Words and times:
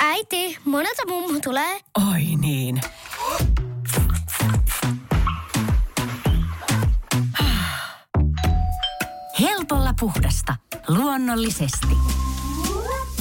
Äiti, 0.00 0.58
monelta 0.64 1.02
mummu 1.08 1.40
tulee? 1.40 1.80
Oi 2.12 2.22
niin. 2.40 2.80
Helpolla 9.40 9.94
puhdasta. 10.00 10.56
Luonnollisesti. 10.88 11.96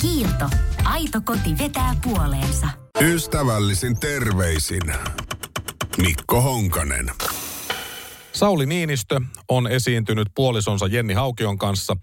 Kiilto. 0.01 0.49
Aito 0.83 1.21
koti 1.21 1.57
vetää 1.57 1.95
puoleensa. 2.03 2.67
Ystävällisin 3.01 3.99
terveisin. 3.99 4.93
Mikko 5.97 6.41
Honkanen. 6.41 7.11
Sauli 8.33 8.65
Niinistö 8.65 9.21
on 9.49 9.67
esiintynyt 9.67 10.27
puolisonsa 10.35 10.87
Jenni 10.87 11.13
Haukion 11.13 11.57
kanssa 11.57 11.97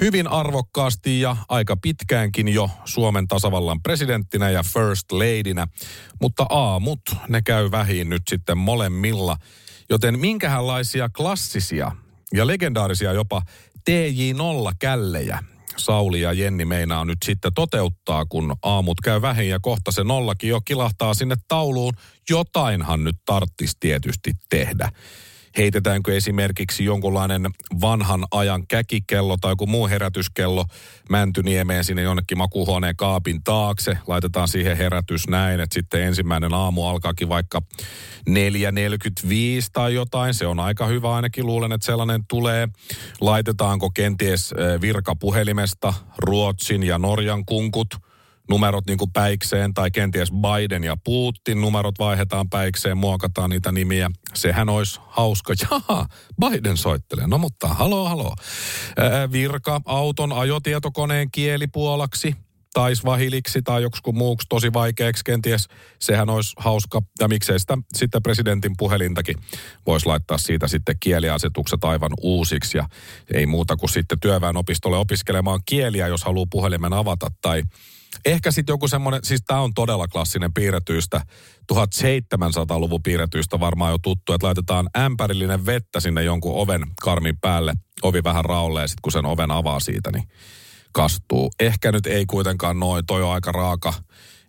hyvin 0.00 0.28
arvokkaasti 0.28 1.20
ja 1.20 1.36
aika 1.48 1.76
pitkäänkin 1.76 2.48
jo 2.48 2.70
Suomen 2.84 3.28
tasavallan 3.28 3.82
presidenttinä 3.82 4.50
ja 4.50 4.62
first 4.62 5.12
ladynä, 5.12 5.66
mutta 6.20 6.46
aamut 6.48 7.00
ne 7.28 7.42
käy 7.42 7.70
vähin 7.70 8.08
nyt 8.08 8.22
sitten 8.28 8.58
molemmilla. 8.58 9.36
Joten 9.90 10.18
minkähänlaisia 10.18 11.08
klassisia 11.08 11.92
ja 12.34 12.46
legendaarisia 12.46 13.12
jopa 13.12 13.42
TJ0-källejä 13.90 15.38
Sauli 15.76 16.20
ja 16.20 16.32
Jenni 16.32 16.64
meinaa 16.64 17.04
nyt 17.04 17.18
sitten 17.24 17.54
toteuttaa, 17.54 18.26
kun 18.26 18.56
aamut 18.62 19.00
käy 19.00 19.22
vähin 19.22 19.48
ja 19.48 19.58
kohta 19.60 19.92
se 19.92 20.04
nollakin 20.04 20.50
jo 20.50 20.60
kilahtaa 20.60 21.14
sinne 21.14 21.36
tauluun. 21.48 21.94
Jotainhan 22.30 23.04
nyt 23.04 23.16
tarttisi 23.26 23.76
tietysti 23.80 24.32
tehdä 24.48 24.92
heitetäänkö 25.58 26.16
esimerkiksi 26.16 26.84
jonkunlainen 26.84 27.50
vanhan 27.80 28.24
ajan 28.30 28.66
käkikello 28.66 29.36
tai 29.40 29.52
joku 29.52 29.66
muu 29.66 29.88
herätyskello 29.88 30.64
Mäntyniemeen 31.08 31.84
sinne 31.84 32.02
jonnekin 32.02 32.38
makuuhuoneen 32.38 32.96
kaapin 32.96 33.42
taakse. 33.42 33.98
Laitetaan 34.06 34.48
siihen 34.48 34.76
herätys 34.76 35.28
näin, 35.28 35.60
että 35.60 35.74
sitten 35.74 36.02
ensimmäinen 36.02 36.54
aamu 36.54 36.86
alkaakin 36.86 37.28
vaikka 37.28 37.62
4.45 38.30 38.34
tai 39.72 39.94
jotain. 39.94 40.34
Se 40.34 40.46
on 40.46 40.60
aika 40.60 40.86
hyvä 40.86 41.14
ainakin, 41.14 41.46
luulen, 41.46 41.72
että 41.72 41.86
sellainen 41.86 42.26
tulee. 42.28 42.68
Laitetaanko 43.20 43.90
kenties 43.90 44.54
virkapuhelimesta 44.80 45.94
Ruotsin 46.18 46.82
ja 46.82 46.98
Norjan 46.98 47.44
kunkut– 47.44 47.88
numerot 48.50 48.86
niin 48.86 48.98
kuin 48.98 49.12
päikseen 49.12 49.74
tai 49.74 49.90
kenties 49.90 50.30
Biden 50.32 50.84
ja 50.84 50.96
Putin 51.04 51.60
numerot 51.60 51.98
vaihdetaan 51.98 52.50
päikseen, 52.50 52.98
muokataan 52.98 53.50
niitä 53.50 53.72
nimiä. 53.72 54.10
Sehän 54.34 54.68
olisi 54.68 55.00
hauska. 55.06 55.54
Jaha, 55.70 56.06
Biden 56.40 56.76
soittelee. 56.76 57.26
No 57.26 57.38
mutta 57.38 57.68
haloo, 57.68 58.08
haloo. 58.08 58.34
virka, 59.32 59.80
auton 59.84 60.32
ajotietokoneen 60.32 61.30
kieli 61.30 61.66
puolaksi 61.66 62.34
tai 62.72 62.96
svahiliksi 62.96 63.62
tai 63.62 63.82
joku 63.82 64.12
muuksi 64.12 64.46
tosi 64.48 64.72
vaikeaksi 64.72 65.24
kenties. 65.24 65.68
Sehän 65.98 66.30
olisi 66.30 66.52
hauska. 66.56 67.02
Ja 67.20 67.28
miksei 67.28 67.60
sitä 67.60 67.78
sitten 67.94 68.22
presidentin 68.22 68.72
puhelintakin 68.78 69.36
voisi 69.86 70.06
laittaa 70.06 70.38
siitä 70.38 70.68
sitten 70.68 70.96
kieliasetukset 71.00 71.84
aivan 71.84 72.12
uusiksi. 72.22 72.78
Ja 72.78 72.88
ei 73.34 73.46
muuta 73.46 73.76
kuin 73.76 73.90
sitten 73.90 74.20
työväenopistolle 74.20 74.96
opiskelemaan 74.96 75.60
kieliä, 75.66 76.08
jos 76.08 76.24
haluaa 76.24 76.46
puhelimen 76.50 76.92
avata 76.92 77.30
tai 77.42 77.62
Ehkä 78.24 78.50
sitten 78.50 78.72
joku 78.72 78.88
semmoinen, 78.88 79.20
siis 79.24 79.42
tämä 79.46 79.60
on 79.60 79.74
todella 79.74 80.08
klassinen 80.08 80.54
piirretyistä, 80.54 81.20
1700-luvun 81.72 83.02
piirretyistä 83.02 83.60
varmaan 83.60 83.92
jo 83.92 83.98
tuttu, 83.98 84.32
että 84.32 84.46
laitetaan 84.46 84.90
ämpärillinen 84.98 85.66
vettä 85.66 86.00
sinne 86.00 86.22
jonkun 86.22 86.54
oven 86.54 86.82
karmin 87.02 87.38
päälle, 87.40 87.74
ovi 88.02 88.24
vähän 88.24 88.44
raolleen, 88.44 88.88
sitten 88.88 89.02
kun 89.02 89.12
sen 89.12 89.26
oven 89.26 89.50
avaa 89.50 89.80
siitä, 89.80 90.10
niin 90.12 90.28
kastuu. 90.92 91.50
Ehkä 91.60 91.92
nyt 91.92 92.06
ei 92.06 92.26
kuitenkaan 92.26 92.80
noin, 92.80 93.06
toi 93.06 93.22
on 93.22 93.32
aika 93.32 93.52
raaka. 93.52 93.94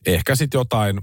Ehkä 0.05 0.35
sitten 0.35 0.59
jotain, 0.59 0.99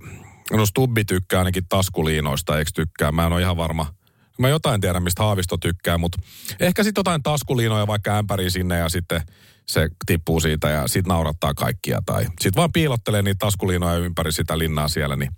no 0.53 0.67
Stubbi 0.67 1.05
tykkää 1.05 1.39
ainakin 1.39 1.69
taskuliinoista, 1.69 2.59
eikö 2.59 2.71
tykkää? 2.75 3.12
Mä 3.12 3.27
en 3.27 3.32
ole 3.32 3.41
ihan 3.41 3.56
varma. 3.56 3.94
Mä 4.38 4.49
jotain 4.49 4.81
tiedän, 4.81 5.03
mistä 5.03 5.22
Haavisto 5.22 5.56
tykkää, 5.56 5.99
mutta 5.99 6.19
ehkä 6.61 6.82
sitten 6.84 7.00
jotain 7.00 7.22
taskuliinoja 7.22 7.87
vaikka 7.87 8.19
ämpäriin 8.19 8.50
sinne 8.50 8.78
ja 8.78 8.88
sitten 8.88 9.22
se 9.69 9.89
tippuu 10.06 10.41
siitä 10.41 10.71
ja 10.71 10.89
sit 10.89 11.06
naurattaa 11.06 11.55
kaikkia. 11.55 12.03
Tai 12.06 12.27
sit 12.41 12.56
vaan 12.56 12.73
piilottelee 12.73 13.23
niitä 13.23 13.39
taskuliinoja 13.39 13.99
ympäri 13.99 14.33
sitä 14.33 14.59
linnaa 14.59 14.89
siellä, 14.89 15.17
niin 15.17 15.31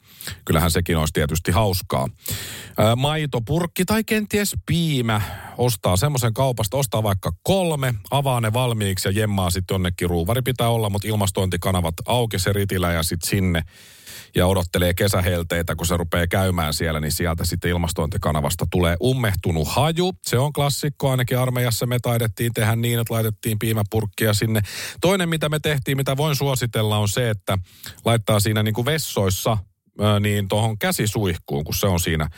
kyllähän 0.44 0.70
sekin 0.70 0.96
olisi 0.96 1.12
tietysti 1.12 1.52
hauskaa. 1.52 2.08
Ää, 2.78 2.96
maitopurkki 2.96 3.84
tai 3.84 4.04
kenties 4.04 4.56
piimä 4.66 5.20
ostaa 5.58 5.96
semmoisen 5.96 6.34
kaupasta, 6.34 6.76
ostaa 6.76 7.02
vaikka 7.02 7.32
kolme, 7.42 7.94
avaa 8.10 8.40
ne 8.40 8.52
valmiiksi 8.52 9.08
ja 9.08 9.12
jemmaa 9.12 9.50
sitten 9.50 9.74
jonnekin. 9.74 10.10
Ruuvari 10.10 10.42
pitää 10.42 10.68
olla, 10.68 10.90
mutta 10.90 11.08
ilmastointikanavat 11.08 11.94
auki 12.06 12.38
se 12.38 12.52
ritilä 12.52 12.92
ja 12.92 13.02
sitten 13.02 13.30
sinne 13.30 13.62
ja 14.34 14.46
odottelee 14.46 14.94
kesähelteitä, 14.94 15.76
kun 15.76 15.86
se 15.86 15.96
rupeaa 15.96 16.26
käymään 16.26 16.74
siellä, 16.74 17.00
niin 17.00 17.12
sieltä 17.12 17.44
sitten 17.44 17.70
ilmastointikanavasta 17.70 18.66
tulee 18.70 18.96
ummehtunut 19.02 19.68
haju. 19.68 20.12
Se 20.22 20.38
on 20.38 20.52
klassikko, 20.52 21.10
ainakin 21.10 21.38
armeijassa 21.38 21.86
me 21.86 21.98
taidettiin 22.02 22.52
tehdä 22.54 22.76
niin, 22.76 22.98
että 22.98 23.14
laitettiin 23.14 23.58
piimäpurkkia 23.58 24.34
sinne. 24.34 24.60
Toinen, 25.00 25.28
mitä 25.28 25.48
me 25.48 25.58
tehtiin, 25.58 25.96
mitä 25.96 26.16
voin 26.16 26.36
suositella, 26.36 26.98
on 26.98 27.08
se, 27.08 27.30
että 27.30 27.58
laittaa 28.04 28.40
siinä 28.40 28.62
niin 28.62 28.74
kuin 28.74 28.84
vessoissa 28.84 29.58
niin 30.20 30.48
tuohon 30.48 30.78
käsisuihkuun, 30.78 31.64
kun 31.64 31.74
se 31.74 31.86
on 31.86 32.00
siinä 32.00 32.28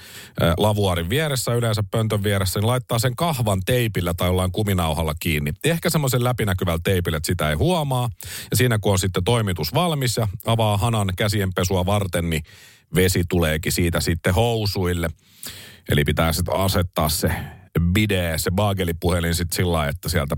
lavuarin 0.58 1.08
vieressä, 1.08 1.54
yleensä 1.54 1.82
pöntön 1.90 2.22
vieressä, 2.22 2.60
niin 2.60 2.66
laittaa 2.66 2.98
sen 2.98 3.16
kahvan 3.16 3.60
teipillä 3.66 4.14
tai 4.14 4.28
jollain 4.28 4.52
kuminauhalla 4.52 5.14
kiinni. 5.20 5.52
Ehkä 5.64 5.90
semmoisen 5.90 6.24
läpinäkyvällä 6.24 6.80
teipillä, 6.84 7.16
että 7.16 7.26
sitä 7.26 7.50
ei 7.50 7.54
huomaa. 7.54 8.08
Ja 8.50 8.56
siinä 8.56 8.78
kun 8.78 8.92
on 8.92 8.98
sitten 8.98 9.24
toimitus 9.24 9.74
valmis 9.74 10.16
ja 10.16 10.28
avaa 10.46 10.76
hanan 10.76 11.12
käsienpesua 11.16 11.86
varten, 11.86 12.30
niin 12.30 12.42
vesi 12.94 13.24
tuleekin 13.28 13.72
siitä 13.72 14.00
sitten 14.00 14.34
housuille. 14.34 15.08
Eli 15.90 16.04
pitää 16.04 16.32
sitten 16.32 16.56
asettaa 16.56 17.08
se 17.08 17.30
bide, 17.92 18.34
se 18.36 18.50
baagelipuhelin 18.50 19.34
sitten 19.34 19.56
sillä 19.56 19.88
että 19.88 20.08
sieltä 20.08 20.36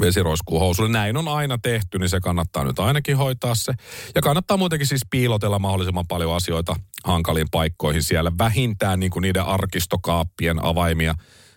vesi 0.00 0.22
roiskuu 0.22 0.60
housuille. 0.60 0.92
Näin 0.92 1.16
on 1.16 1.28
aina 1.28 1.58
tehty, 1.58 1.98
niin 1.98 2.08
se 2.08 2.20
kannattaa 2.20 2.64
nyt 2.64 2.78
ainakin 2.78 3.16
hoitaa 3.16 3.54
se. 3.54 3.72
Ja 4.14 4.22
kannattaa 4.22 4.56
muutenkin 4.56 4.86
siis 4.86 5.06
piilotella 5.10 5.58
mahdollisimman 5.58 6.06
paljon 6.08 6.36
asioita 6.36 6.76
hankaliin 7.04 7.48
paikkoihin 7.50 8.02
siellä. 8.02 8.32
Vähintään 8.38 9.00
niin 9.00 9.10
kuin 9.10 9.22
niiden 9.22 9.44
arkistokaappien 9.44 10.64
avaimia. 10.64 11.14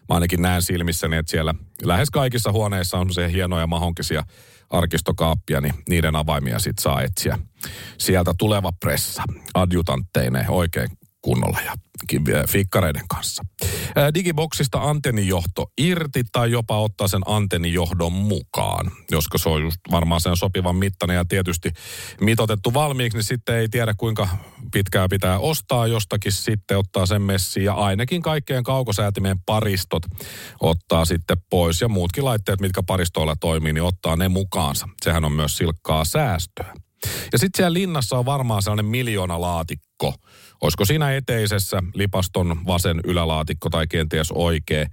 Mä 0.09 0.15
ainakin 0.15 0.41
näen 0.41 0.61
silmissäni, 0.61 1.17
että 1.17 1.31
siellä 1.31 1.53
lähes 1.83 2.09
kaikissa 2.09 2.51
huoneissa 2.51 2.97
on 2.97 3.13
se 3.13 3.31
hienoja 3.31 3.67
mahonkisia 3.67 4.23
arkistokaappia, 4.69 5.61
niin 5.61 5.73
niiden 5.89 6.15
avaimia 6.15 6.59
sit 6.59 6.79
saa 6.79 7.01
etsiä. 7.01 7.39
Sieltä 7.97 8.33
tuleva 8.37 8.71
pressa 8.71 9.23
adjutantteineen 9.53 10.49
oikein 10.49 10.89
kunnolla 11.21 11.59
ja 11.61 11.73
fikkareiden 12.49 13.07
kanssa. 13.09 13.43
Digiboksista 14.13 14.81
antennijohto 14.81 15.65
irti 15.77 16.23
tai 16.31 16.51
jopa 16.51 16.79
ottaa 16.79 17.07
sen 17.07 17.21
antennijohdon 17.25 18.13
mukaan, 18.13 18.91
joska 19.11 19.37
se 19.37 19.49
on 19.49 19.61
just 19.61 19.77
varmaan 19.91 20.21
sen 20.21 20.37
sopivan 20.37 20.75
mittainen 20.75 21.15
ja 21.15 21.25
tietysti 21.25 21.71
mitotettu 22.21 22.73
valmiiksi, 22.73 23.17
niin 23.17 23.23
sitten 23.23 23.55
ei 23.55 23.69
tiedä 23.69 23.93
kuinka 23.97 24.27
pitkää 24.71 25.07
pitää 25.09 25.39
ostaa 25.39 25.87
jostakin 25.87 26.31
sitten 26.31 26.77
ottaa 26.77 27.05
sen 27.05 27.21
messiin 27.21 27.65
ja 27.65 27.73
ainakin 27.73 28.21
kaikkien 28.21 28.63
kaukosäätimien 28.63 29.37
paristot 29.45 30.03
ottaa 30.59 31.05
sitten 31.05 31.37
pois 31.49 31.81
ja 31.81 31.89
muutkin 31.89 32.25
laitteet, 32.25 32.61
mitkä 32.61 32.83
paristoilla 32.83 33.35
toimii, 33.35 33.73
niin 33.73 33.83
ottaa 33.83 34.15
ne 34.15 34.27
mukaansa. 34.27 34.89
Sehän 35.01 35.25
on 35.25 35.31
myös 35.31 35.57
silkkaa 35.57 36.05
säästöä. 36.05 36.73
Ja 37.31 37.37
sitten 37.37 37.57
siellä 37.57 37.73
linnassa 37.73 38.17
on 38.17 38.25
varmaan 38.25 38.61
sellainen 38.61 38.85
miljoona 38.85 39.41
laatikko. 39.41 40.13
Olisiko 40.61 40.85
siinä 40.85 41.15
eteisessä 41.15 41.83
lipaston 41.93 42.59
vasen 42.67 43.01
ylälaatikko 43.03 43.69
tai 43.69 43.87
kenties 43.87 44.31
oikea 44.31 44.85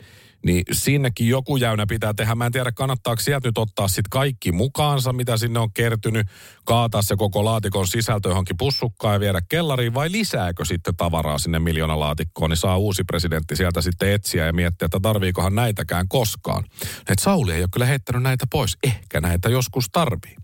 niin 0.45 0.63
sinnekin 0.73 1.29
joku 1.29 1.57
jäynä 1.57 1.87
pitää 1.87 2.15
tehdä. 2.15 2.35
Mä 2.35 2.47
en 2.47 2.53
tiedä, 2.53 2.73
kannattaako 2.73 3.21
sieltä 3.21 3.49
nyt 3.49 3.59
ottaa 3.59 3.89
sitten 3.89 4.11
kaikki 4.11 4.53
mukaansa, 4.53 5.13
mitä 5.13 5.37
sinne 5.37 5.59
on 5.59 5.73
kertynyt, 5.73 6.27
kaataa 6.65 7.03
se 7.03 7.17
koko 7.17 7.45
laatikon 7.45 7.87
sisältö 7.87 8.29
johonkin 8.29 8.57
pussukkaan 8.57 9.15
ja 9.15 9.21
viedä 9.21 9.41
kellariin, 9.49 9.95
vai 9.95 10.13
lisääkö 10.13 10.65
sitten 10.65 10.97
tavaraa 10.97 11.39
sinne 11.39 11.59
miljoona 11.59 12.01
laatikkoon, 12.01 12.51
niin 12.51 12.57
saa 12.57 12.77
uusi 12.77 13.05
presidentti 13.05 13.57
sieltä 13.57 13.81
sitten 13.81 14.13
etsiä 14.13 14.47
ja 14.47 14.53
miettiä, 14.53 14.87
että 14.87 15.01
tarviikohan 15.03 15.55
näitäkään 15.55 16.09
koskaan. 16.09 16.65
Et 17.09 17.19
Sauli 17.19 17.53
ei 17.53 17.61
ole 17.61 17.69
kyllä 17.73 17.87
heittänyt 17.87 18.23
näitä 18.23 18.47
pois, 18.51 18.79
ehkä 18.83 19.21
näitä 19.21 19.49
joskus 19.49 19.87
tarvii. 19.93 20.37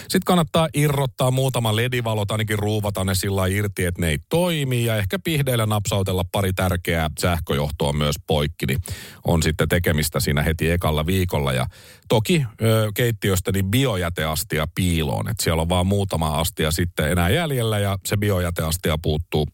Sitten 0.00 0.24
kannattaa 0.24 0.68
irrottaa 0.74 1.30
muutama 1.30 1.76
ledivalot, 1.76 2.30
ainakin 2.30 2.58
ruuvata 2.58 3.04
ne 3.04 3.14
sillä 3.14 3.46
irti, 3.46 3.84
että 3.84 4.00
ne 4.00 4.08
ei 4.08 4.18
toimi 4.28 4.84
ja 4.84 4.96
ehkä 4.96 5.18
pihdeillä 5.18 5.66
napsautella 5.66 6.24
pari 6.32 6.52
tärkeää 6.52 7.10
sähköjohtoa 7.20 7.92
myös 7.92 8.16
poikki, 8.26 8.66
niin 8.66 8.80
on 9.26 9.41
sitten 9.42 9.68
tekemistä 9.68 10.20
siinä 10.20 10.42
heti 10.42 10.70
ekalla 10.70 11.06
viikolla. 11.06 11.52
Ja 11.52 11.66
toki 12.08 12.46
ö, 12.62 12.90
keittiöstä 12.94 13.52
niin 13.52 13.70
biojäteastia 13.70 14.66
piiloon, 14.74 15.28
että 15.28 15.44
siellä 15.44 15.62
on 15.62 15.68
vaan 15.68 15.86
muutama 15.86 16.38
astia 16.38 16.70
sitten 16.70 17.10
enää 17.12 17.30
jäljellä 17.30 17.78
ja 17.78 17.98
se 18.06 18.16
biojäteastia 18.16 18.98
puuttuu 18.98 19.46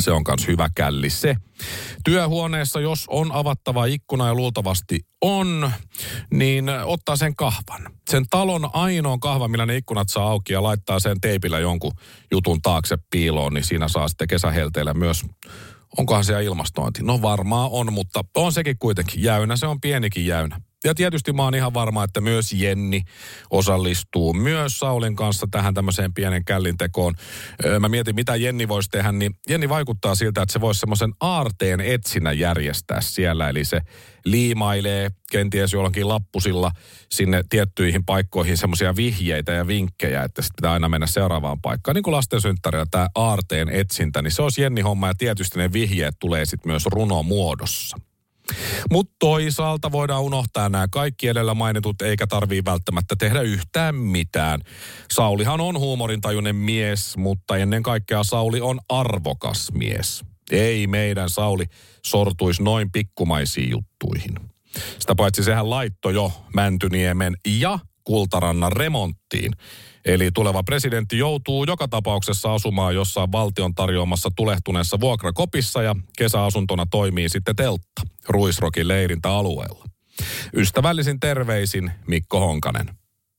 Se 0.00 0.12
on 0.12 0.22
myös 0.28 0.48
hyvä 0.48 0.68
källi 0.74 1.10
se. 1.10 1.36
Työhuoneessa, 2.04 2.80
jos 2.80 3.04
on 3.08 3.32
avattava 3.32 3.84
ikkuna 3.84 4.26
ja 4.26 4.34
luultavasti 4.34 5.00
on, 5.20 5.72
niin 6.30 6.64
ottaa 6.84 7.16
sen 7.16 7.36
kahvan. 7.36 7.92
Sen 8.10 8.24
talon 8.30 8.70
ainoan 8.72 9.20
kahvan, 9.20 9.50
millä 9.50 9.66
ne 9.66 9.76
ikkunat 9.76 10.08
saa 10.08 10.30
auki 10.30 10.52
ja 10.52 10.62
laittaa 10.62 11.00
sen 11.00 11.20
teipillä 11.20 11.58
jonkun 11.58 11.92
jutun 12.30 12.62
taakse 12.62 12.98
piiloon, 13.10 13.54
niin 13.54 13.64
siinä 13.64 13.88
saa 13.88 14.08
sitten 14.08 14.28
kesähelteillä 14.28 14.94
myös 14.94 15.24
Onkohan 15.98 16.24
se 16.24 16.44
ilmastointi? 16.44 17.02
No 17.02 17.22
varmaan 17.22 17.68
on, 17.72 17.92
mutta 17.92 18.20
on 18.36 18.52
sekin 18.52 18.78
kuitenkin 18.78 19.22
jäynä. 19.22 19.56
Se 19.56 19.66
on 19.66 19.80
pienikin 19.80 20.26
jäynä. 20.26 20.60
Ja 20.84 20.94
tietysti 20.94 21.32
mä 21.32 21.42
oon 21.42 21.54
ihan 21.54 21.74
varma, 21.74 22.04
että 22.04 22.20
myös 22.20 22.52
Jenni 22.52 23.02
osallistuu 23.50 24.34
myös 24.34 24.78
Saulin 24.78 25.16
kanssa 25.16 25.46
tähän 25.50 25.74
tämmöiseen 25.74 26.14
pienen 26.14 26.44
källin 26.44 26.76
tekoon. 26.76 27.14
Mä 27.80 27.88
mietin, 27.88 28.14
mitä 28.14 28.36
Jenni 28.36 28.68
voisi 28.68 28.88
tehdä, 28.90 29.12
niin 29.12 29.34
Jenni 29.48 29.68
vaikuttaa 29.68 30.14
siltä, 30.14 30.42
että 30.42 30.52
se 30.52 30.60
voisi 30.60 30.80
semmoisen 30.80 31.12
aarteen 31.20 31.80
etsinä 31.80 32.32
järjestää 32.32 33.00
siellä. 33.00 33.48
Eli 33.48 33.64
se 33.64 33.80
liimailee 34.24 35.10
kenties 35.30 35.72
jollakin 35.72 36.08
lappusilla 36.08 36.70
sinne 37.10 37.42
tiettyihin 37.48 38.04
paikkoihin 38.04 38.56
semmoisia 38.56 38.96
vihjeitä 38.96 39.52
ja 39.52 39.66
vinkkejä, 39.66 40.22
että 40.22 40.42
sitten 40.42 40.56
pitää 40.56 40.72
aina 40.72 40.88
mennä 40.88 41.06
seuraavaan 41.06 41.60
paikkaan. 41.60 41.94
Niin 41.94 42.02
kuin 42.02 42.14
lasten 42.14 42.40
synttärillä 42.40 42.86
tämä 42.90 43.08
aarteen 43.14 43.68
etsintä, 43.68 44.22
niin 44.22 44.32
se 44.32 44.42
olisi 44.42 44.62
Jenni 44.62 44.80
homma 44.80 45.08
ja 45.08 45.14
tietysti 45.14 45.58
ne 45.58 45.72
vihjeet 45.72 46.14
tulee 46.18 46.44
sitten 46.44 46.72
myös 46.72 46.86
runomuodossa. 46.86 47.96
Mutta 48.90 49.14
toisaalta 49.18 49.92
voidaan 49.92 50.22
unohtaa 50.22 50.68
nämä 50.68 50.88
kaikki 50.90 51.28
edellä 51.28 51.54
mainitut, 51.54 52.02
eikä 52.02 52.26
tarvii 52.26 52.62
välttämättä 52.64 53.16
tehdä 53.18 53.40
yhtään 53.40 53.94
mitään. 53.94 54.60
Saulihan 55.10 55.60
on 55.60 55.78
huumorintajuinen 55.78 56.56
mies, 56.56 57.16
mutta 57.16 57.56
ennen 57.56 57.82
kaikkea 57.82 58.24
Sauli 58.24 58.60
on 58.60 58.80
arvokas 58.88 59.72
mies. 59.72 60.24
Ei 60.56 60.86
meidän 60.86 61.30
Sauli 61.30 61.64
sortuisi 62.06 62.62
noin 62.62 62.92
pikkumaisiin 62.92 63.70
juttuihin. 63.70 64.34
Sitä 64.98 65.14
paitsi 65.14 65.44
sehän 65.44 65.70
laitto 65.70 66.10
jo 66.10 66.32
Mäntyniemen 66.54 67.36
ja 67.46 67.78
Kultarannan 68.04 68.72
remonttiin. 68.72 69.52
Eli 70.04 70.30
tuleva 70.34 70.62
presidentti 70.62 71.18
joutuu 71.18 71.64
joka 71.64 71.88
tapauksessa 71.88 72.54
asumaan 72.54 72.94
jossain 72.94 73.32
valtion 73.32 73.74
tarjoamassa 73.74 74.30
tulehtuneessa 74.36 75.00
vuokrakopissa 75.00 75.82
ja 75.82 75.96
kesäasuntona 76.18 76.86
toimii 76.90 77.28
sitten 77.28 77.56
teltta 77.56 78.02
Ruisrokin 78.28 78.88
leirintäalueella. 78.88 79.84
Ystävällisin 80.56 81.20
terveisin 81.20 81.90
Mikko 82.06 82.40
Honkanen. 82.40 82.90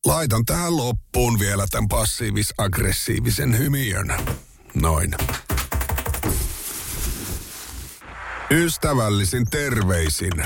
Laitan 0.05 0.45
tähän 0.45 0.77
loppuun 0.77 1.39
vielä 1.39 1.65
tämän 1.71 1.87
passiivis-aggressiivisen 1.87 3.57
hymiön. 3.57 4.13
Noin. 4.75 5.15
Ystävällisin 8.51 9.45
terveisin 9.49 10.43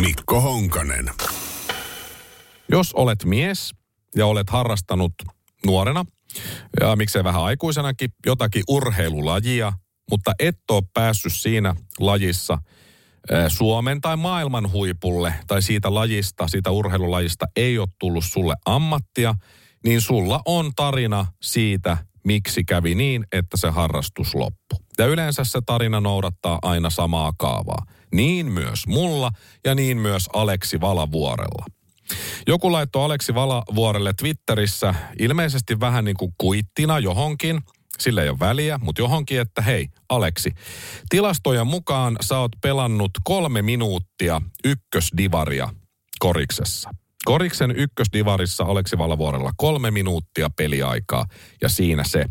Mikko 0.00 0.40
Honkanen. 0.40 1.10
Jos 2.68 2.92
olet 2.92 3.24
mies 3.24 3.74
ja 4.16 4.26
olet 4.26 4.50
harrastanut 4.50 5.12
nuorena 5.66 6.04
ja 6.80 6.96
miksei 6.96 7.24
vähän 7.24 7.42
aikuisenakin 7.42 8.10
jotakin 8.26 8.62
urheilulajia, 8.68 9.72
mutta 10.10 10.32
et 10.38 10.58
ole 10.70 10.82
päässyt 10.94 11.32
siinä 11.32 11.74
lajissa 12.00 12.58
Suomen 13.48 14.00
tai 14.00 14.16
maailman 14.16 14.72
huipulle 14.72 15.34
tai 15.46 15.62
siitä 15.62 15.94
lajista, 15.94 16.48
siitä 16.48 16.70
urheilulajista 16.70 17.46
ei 17.56 17.78
ole 17.78 17.88
tullut 17.98 18.24
sulle 18.24 18.54
ammattia, 18.66 19.34
niin 19.84 20.00
sulla 20.00 20.40
on 20.44 20.72
tarina 20.76 21.26
siitä, 21.42 21.98
miksi 22.24 22.64
kävi 22.64 22.94
niin, 22.94 23.24
että 23.32 23.56
se 23.56 23.70
harrastus 23.70 24.34
loppu. 24.34 24.76
Ja 24.98 25.06
yleensä 25.06 25.44
se 25.44 25.58
tarina 25.66 26.00
noudattaa 26.00 26.58
aina 26.62 26.90
samaa 26.90 27.32
kaavaa. 27.38 27.86
Niin 28.14 28.52
myös 28.52 28.86
mulla 28.86 29.30
ja 29.64 29.74
niin 29.74 29.98
myös 29.98 30.28
Aleksi 30.32 30.80
Valavuorella. 30.80 31.66
Joku 32.46 32.72
laittoi 32.72 33.04
Aleksi 33.04 33.34
Valavuorelle 33.34 34.12
Twitterissä 34.12 34.94
ilmeisesti 35.18 35.80
vähän 35.80 36.04
niin 36.04 36.16
kuin 36.16 36.32
kuittina 36.38 36.98
johonkin, 36.98 37.60
sillä 37.98 38.22
ei 38.22 38.28
ole 38.28 38.38
väliä, 38.38 38.78
mutta 38.82 39.02
johonkin, 39.02 39.40
että 39.40 39.62
hei 39.62 39.88
Aleksi, 40.08 40.50
tilastojen 41.08 41.66
mukaan 41.66 42.16
sä 42.20 42.38
oot 42.38 42.52
pelannut 42.62 43.10
kolme 43.24 43.62
minuuttia 43.62 44.42
ykkösdivaria 44.64 45.68
koriksessa. 46.18 46.90
Koriksen 47.24 47.70
ykkösdivarissa 47.76 48.64
Aleksi 48.64 48.98
Valavuorella 48.98 49.52
kolme 49.56 49.90
minuuttia 49.90 50.50
peliaikaa 50.56 51.26
ja 51.62 51.68
siinä 51.68 52.04
se 52.06 52.24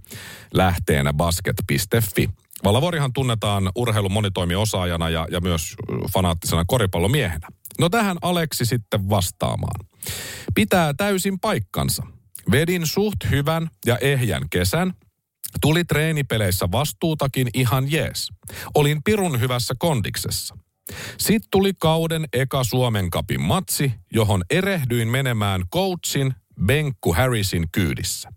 lähteenä 0.54 1.14
basket.fi. 1.14 2.30
Valavuorihan 2.64 3.14
tunnetaan 3.14 3.72
urheilun 3.76 4.12
monitoimiosaajana 4.12 5.10
ja, 5.10 5.28
ja 5.32 5.42
myös 5.42 5.76
fanaattisena 6.14 6.64
koripallomiehenä. 6.68 7.48
No 7.80 7.90
tähän 7.90 8.18
Aleksi 8.22 8.66
sitten 8.66 9.10
vastaamaan. 9.10 9.86
Pitää 10.56 10.94
täysin 10.94 11.40
paikkansa. 11.40 12.04
Vedin 12.52 12.88
suht 12.88 13.18
hyvän 13.30 13.70
ja 13.86 13.98
ehjän 13.98 14.44
kesän. 14.50 14.94
Tuli 15.62 15.86
treenipeleissä 15.86 16.72
vastuutakin 16.72 17.48
ihan 17.54 17.92
jees. 17.92 18.30
Olin 18.76 19.04
pirun 19.04 19.40
hyvässä 19.40 19.74
kondiksessa. 19.80 20.58
Sitten 21.18 21.50
tuli 21.52 21.74
kauden 21.80 22.26
eka 22.34 22.64
Suomen 22.64 23.10
kapin 23.10 23.42
matsi, 23.42 23.94
johon 24.14 24.44
erehdyin 24.50 25.08
menemään 25.08 25.64
coachin 25.74 26.34
Benkku 26.66 27.14
Harrisin 27.14 27.68
kyydissä. 27.72 28.30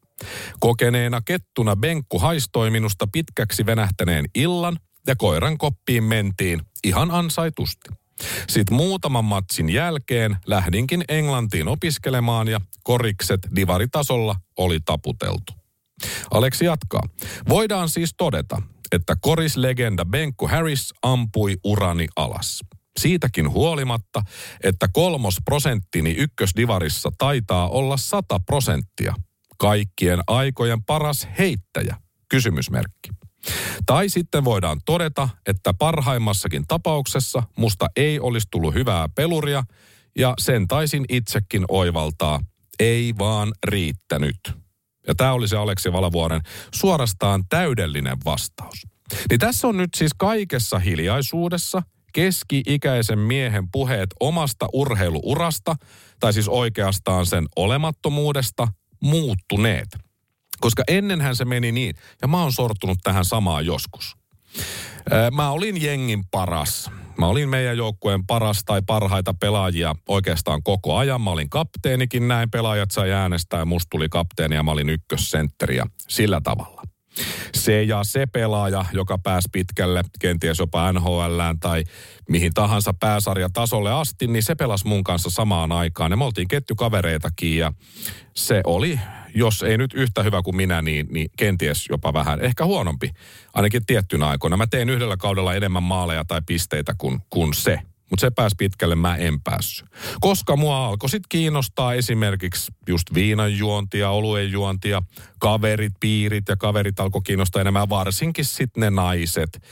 Kokeneena 0.60 1.20
kettuna 1.24 1.76
Benkku 1.76 2.18
haistoi 2.18 2.70
minusta 2.70 3.06
pitkäksi 3.12 3.66
venähtäneen 3.66 4.24
illan 4.34 4.78
ja 5.06 5.16
koiran 5.16 5.58
koppiin 5.58 6.04
mentiin 6.04 6.60
ihan 6.84 7.10
ansaitusti. 7.10 7.90
Sitten 8.48 8.76
muutaman 8.76 9.24
matsin 9.24 9.68
jälkeen 9.68 10.36
lähdinkin 10.46 11.04
Englantiin 11.08 11.68
opiskelemaan 11.68 12.48
ja 12.48 12.60
korikset 12.84 13.40
divaritasolla 13.56 14.36
oli 14.56 14.78
taputeltu. 14.84 15.52
Aleksi 16.30 16.64
jatkaa. 16.64 17.02
Voidaan 17.48 17.88
siis 17.88 18.14
todeta, 18.16 18.62
että 18.92 19.16
korislegenda 19.20 20.04
Benko 20.04 20.48
Harris 20.48 20.94
ampui 21.02 21.56
urani 21.64 22.06
alas. 22.16 22.60
Siitäkin 23.00 23.50
huolimatta, 23.50 24.22
että 24.62 24.88
kolmos 24.92 25.36
prosenttini 25.44 26.10
ykkösdivarissa 26.10 27.12
taitaa 27.18 27.68
olla 27.68 27.96
100 27.96 28.40
prosenttia. 28.40 29.14
Kaikkien 29.58 30.20
aikojen 30.26 30.82
paras 30.84 31.28
heittäjä. 31.38 31.96
Kysymysmerkki. 32.28 33.10
Tai 33.86 34.08
sitten 34.08 34.44
voidaan 34.44 34.80
todeta, 34.84 35.28
että 35.46 35.74
parhaimmassakin 35.74 36.64
tapauksessa 36.68 37.42
musta 37.58 37.86
ei 37.96 38.20
olisi 38.20 38.48
tullut 38.50 38.74
hyvää 38.74 39.08
peluria 39.08 39.64
ja 40.18 40.34
sen 40.38 40.68
taisin 40.68 41.04
itsekin 41.08 41.64
oivaltaa. 41.68 42.40
Ei 42.80 43.14
vaan 43.18 43.52
riittänyt. 43.66 44.61
Ja 45.06 45.14
tämä 45.14 45.32
oli 45.32 45.48
se 45.48 45.56
Aleksi 45.56 45.92
Valavuoren 45.92 46.40
suorastaan 46.74 47.44
täydellinen 47.48 48.16
vastaus. 48.24 48.86
Niin 49.30 49.40
tässä 49.40 49.68
on 49.68 49.76
nyt 49.76 49.90
siis 49.96 50.12
kaikessa 50.16 50.78
hiljaisuudessa 50.78 51.82
keski-ikäisen 52.12 53.18
miehen 53.18 53.70
puheet 53.72 54.10
omasta 54.20 54.66
urheiluurasta, 54.72 55.76
tai 56.20 56.32
siis 56.32 56.48
oikeastaan 56.48 57.26
sen 57.26 57.46
olemattomuudesta, 57.56 58.68
muuttuneet. 59.02 59.88
Koska 60.60 60.82
ennenhän 60.88 61.36
se 61.36 61.44
meni 61.44 61.72
niin, 61.72 61.94
ja 62.22 62.28
mä 62.28 62.42
oon 62.42 62.52
sortunut 62.52 62.98
tähän 63.02 63.24
samaan 63.24 63.66
joskus. 63.66 64.21
Mä 65.32 65.50
olin 65.50 65.82
jengin 65.82 66.24
paras. 66.30 66.90
Mä 67.18 67.26
olin 67.26 67.48
meidän 67.48 67.76
joukkueen 67.76 68.26
paras 68.26 68.64
tai 68.64 68.82
parhaita 68.86 69.34
pelaajia 69.34 69.94
oikeastaan 70.08 70.62
koko 70.62 70.96
ajan. 70.96 71.20
Mä 71.20 71.30
olin 71.30 71.50
kapteenikin, 71.50 72.28
näin 72.28 72.50
pelaajat 72.50 72.90
sai 72.90 73.12
äänestää 73.12 73.58
ja 73.58 73.64
musta 73.64 73.90
tuli 73.90 74.08
kapteeni 74.08 74.54
ja 74.54 74.62
mä 74.62 74.70
olin 74.70 74.90
ykkössentteri 74.90 75.76
ja 75.76 75.86
sillä 76.08 76.40
tavalla. 76.40 76.82
Se 77.54 77.82
ja 77.82 78.04
se 78.04 78.26
pelaaja, 78.26 78.84
joka 78.92 79.18
pääsi 79.18 79.48
pitkälle, 79.52 80.02
kenties 80.20 80.58
jopa 80.58 80.92
NHL 80.92 81.40
tai 81.60 81.84
mihin 82.28 82.54
tahansa 82.54 82.94
pääsarjatasolle 83.00 83.92
asti, 83.92 84.26
niin 84.26 84.42
se 84.42 84.54
pelasi 84.54 84.86
mun 84.86 85.04
kanssa 85.04 85.30
samaan 85.30 85.72
aikaan. 85.72 86.10
Ja 86.10 86.16
me 86.16 86.24
oltiin 86.24 86.48
ketjukavereitakin 86.48 87.56
ja 87.56 87.72
se 88.34 88.60
oli 88.64 89.00
jos 89.34 89.62
ei 89.62 89.78
nyt 89.78 89.94
yhtä 89.94 90.22
hyvä 90.22 90.42
kuin 90.42 90.56
minä, 90.56 90.82
niin, 90.82 91.06
niin 91.10 91.30
kenties 91.36 91.86
jopa 91.90 92.12
vähän, 92.12 92.40
ehkä 92.40 92.64
huonompi, 92.64 93.10
ainakin 93.54 93.86
tiettynä 93.86 94.28
aikoina. 94.28 94.56
Mä 94.56 94.66
tein 94.66 94.90
yhdellä 94.90 95.16
kaudella 95.16 95.54
enemmän 95.54 95.82
maaleja 95.82 96.24
tai 96.24 96.42
pisteitä 96.46 96.94
kuin, 96.98 97.20
kuin 97.30 97.54
se. 97.54 97.78
Mutta 98.12 98.20
se 98.20 98.30
pääsi 98.30 98.56
pitkälle, 98.58 98.94
mä 98.94 99.16
en 99.16 99.40
päässyt. 99.40 99.88
Koska 100.20 100.56
mua 100.56 100.86
alkoi 100.86 101.08
sitten 101.08 101.28
kiinnostaa 101.28 101.94
esimerkiksi 101.94 102.72
just 102.88 103.14
viinan 103.14 103.58
juontia, 103.58 104.10
oluen 104.10 104.52
juontia, 104.52 105.02
kaverit, 105.38 105.92
piirit 106.00 106.48
ja 106.48 106.56
kaverit 106.56 107.00
alkoi 107.00 107.22
kiinnostaa 107.24 107.60
enemmän, 107.60 107.88
varsinkin 107.88 108.44
sitten 108.44 108.80
ne 108.80 108.90
naiset. 108.90 109.62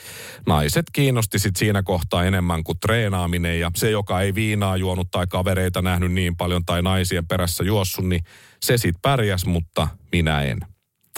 Naiset 0.47 0.87
kiinnosti 0.93 1.39
sitten 1.39 1.59
siinä 1.59 1.83
kohtaa 1.83 2.25
enemmän 2.25 2.65
kuin 2.65 2.81
treenaaminen 2.81 3.61
ja 3.61 3.71
se, 3.77 3.91
joka 3.91 4.21
ei 4.21 4.35
viinaa 4.35 4.77
juonut 4.77 5.11
tai 5.11 5.27
kavereita 5.27 5.83
nähnyt 5.83 6.13
niin 6.13 6.37
paljon 6.37 6.65
tai 6.65 6.83
naisien 6.83 7.27
perässä 7.27 7.65
juossut, 7.65 8.05
niin 8.05 8.25
se 8.63 8.79
sitten 8.79 9.03
pärjäs, 9.03 9.47
mutta 9.47 9.89
minä 10.13 10.43
en. 10.43 10.59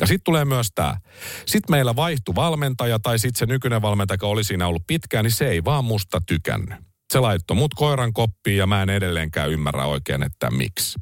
Ja 0.00 0.07
sitten 0.07 0.25
tulee 0.25 0.45
myös 0.45 0.69
tämä. 0.75 0.97
Sitten 1.47 1.71
meillä 1.71 1.97
vaihtui 1.97 2.35
valmentaja 2.35 2.99
tai 2.99 3.19
sitten 3.19 3.38
se 3.38 3.47
nykyinen 3.47 3.83
valmentaja, 3.83 4.14
joka 4.14 4.26
oli 4.26 4.45
siinä 4.45 4.67
ollut 4.67 4.87
pitkään, 4.87 5.25
niin 5.25 5.33
se 5.33 5.49
ei 5.49 5.64
vaan 5.64 5.85
musta 5.85 6.21
tykännyt. 6.26 6.91
Se 7.12 7.21
laittoi 7.21 7.57
mut 7.57 7.75
koiran 7.75 8.12
koppiin 8.12 8.57
ja 8.57 8.66
mä 8.66 8.83
en 8.83 8.90
edelleenkään 8.90 9.50
ymmärrä 9.50 9.87
oikein, 9.87 10.23
että 10.23 10.50
miksi. 10.50 10.99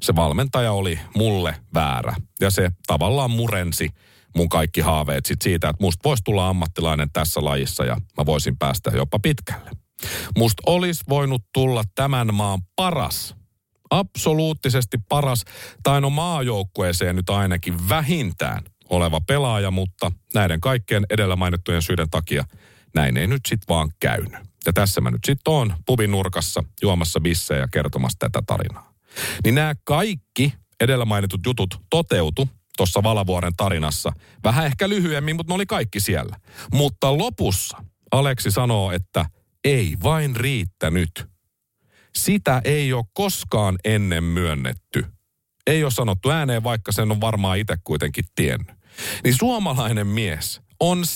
Se 0.00 0.16
valmentaja 0.16 0.72
oli 0.72 1.00
mulle 1.16 1.56
väärä 1.74 2.14
ja 2.40 2.50
se 2.50 2.70
tavallaan 2.86 3.30
murensi 3.30 3.88
mun 4.36 4.48
kaikki 4.48 4.80
haaveet 4.80 5.26
sit 5.26 5.42
siitä, 5.42 5.68
että 5.68 5.82
musta 5.82 6.08
voisi 6.08 6.22
tulla 6.24 6.48
ammattilainen 6.48 7.10
tässä 7.12 7.44
lajissa 7.44 7.84
ja 7.84 7.96
mä 8.18 8.26
voisin 8.26 8.58
päästä 8.58 8.90
jopa 8.94 9.18
pitkälle. 9.18 9.70
Musta 10.38 10.62
olisi 10.66 11.04
voinut 11.08 11.42
tulla 11.54 11.82
tämän 11.94 12.34
maan 12.34 12.60
paras, 12.76 13.34
absoluuttisesti 13.90 14.98
paras, 15.08 15.44
tai 15.82 16.00
no 16.00 16.10
maajoukkueeseen 16.10 17.16
nyt 17.16 17.30
ainakin 17.30 17.88
vähintään 17.88 18.62
oleva 18.90 19.20
pelaaja, 19.20 19.70
mutta 19.70 20.12
näiden 20.34 20.60
kaikkien 20.60 21.06
edellä 21.10 21.36
mainittujen 21.36 21.82
syiden 21.82 22.10
takia 22.10 22.44
näin 22.94 23.16
ei 23.16 23.26
nyt 23.26 23.42
sitten 23.48 23.68
vaan 23.68 23.90
käynyt. 24.00 24.53
Ja 24.66 24.72
tässä 24.72 25.00
mä 25.00 25.10
nyt 25.10 25.24
sitten 25.26 25.52
oon 25.52 25.74
pubin 25.86 26.10
nurkassa 26.10 26.64
juomassa 26.82 27.20
bissejä 27.20 27.60
ja 27.60 27.68
kertomassa 27.68 28.18
tätä 28.18 28.42
tarinaa. 28.46 28.94
Niin 29.44 29.54
nämä 29.54 29.74
kaikki 29.84 30.54
edellä 30.80 31.04
mainitut 31.04 31.40
jutut 31.46 31.80
toteutu 31.90 32.48
tuossa 32.76 33.02
Valavuoren 33.02 33.52
tarinassa. 33.56 34.12
Vähän 34.44 34.66
ehkä 34.66 34.88
lyhyemmin, 34.88 35.36
mutta 35.36 35.50
ne 35.50 35.54
oli 35.54 35.66
kaikki 35.66 36.00
siellä. 36.00 36.36
Mutta 36.72 37.18
lopussa 37.18 37.84
Aleksi 38.10 38.50
sanoo, 38.50 38.92
että 38.92 39.26
ei 39.64 39.96
vain 40.02 40.36
riittänyt. 40.36 41.26
Sitä 42.16 42.60
ei 42.64 42.92
ole 42.92 43.04
koskaan 43.12 43.78
ennen 43.84 44.24
myönnetty. 44.24 45.06
Ei 45.66 45.84
ole 45.84 45.90
sanottu 45.90 46.30
ääneen, 46.30 46.64
vaikka 46.64 46.92
sen 46.92 47.10
on 47.10 47.20
varmaan 47.20 47.58
itse 47.58 47.76
kuitenkin 47.84 48.24
tiennyt. 48.34 48.76
Niin 49.24 49.34
suomalainen 49.38 50.06
mies 50.06 50.60
on 50.80 51.06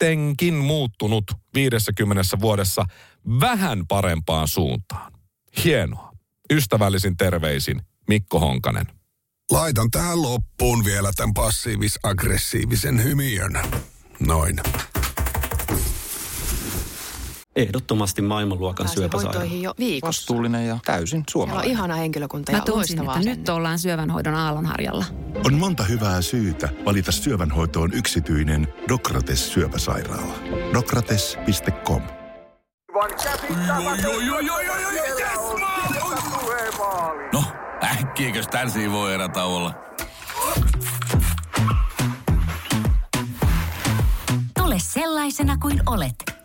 sittenkin 0.00 0.54
muuttunut 0.54 1.24
50 1.54 2.22
vuodessa 2.40 2.84
vähän 3.40 3.86
parempaan 3.86 4.48
suuntaan. 4.48 5.12
Hienoa. 5.64 6.12
Ystävällisin 6.52 7.16
terveisin 7.16 7.80
Mikko 8.08 8.40
Honkanen. 8.40 8.86
Laitan 9.50 9.90
tähän 9.90 10.22
loppuun 10.22 10.84
vielä 10.84 11.10
tämän 11.16 11.34
passiivis-aggressiivisen 11.34 13.02
hymiön. 13.02 13.52
Noin. 14.20 14.60
Ehdottomasti 17.56 18.22
maailmanluokan 18.22 18.88
syöpäsairaala. 18.88 19.38
hoitoihin 19.38 19.62
jo 19.62 19.74
viikossa. 19.78 20.06
Vastuullinen 20.20 20.66
ja 20.66 20.78
täysin 20.84 21.08
Siellä 21.08 21.20
on 21.20 21.24
suomalainen. 21.30 21.70
ihana 21.70 21.94
henkilökunta 21.94 22.52
Mä 22.52 22.58
ja 22.58 22.64
tunsin, 22.64 22.76
loistavaa 22.98 23.16
että 23.16 23.30
nyt 23.30 23.48
ollaan 23.48 23.78
syövänhoidon 23.78 24.34
aallonharjalla. 24.34 25.04
On 25.46 25.54
monta 25.54 25.84
hyvää 25.84 26.22
syytä 26.22 26.68
valita 26.84 27.12
syövänhoitoon 27.12 27.92
yksityinen 27.92 28.68
Dokrates 28.88 29.52
syöpäsairaala. 29.52 30.34
Dokrates.com 30.74 32.02
No, 37.32 37.44
äkkiäkös 37.84 38.46
tän 38.48 38.70
voi 38.92 39.14
erä 39.14 39.28
olla? 39.44 39.74
Tule 44.58 44.76
sellaisena 44.78 45.56
kuin 45.58 45.80
olet, 45.86 46.14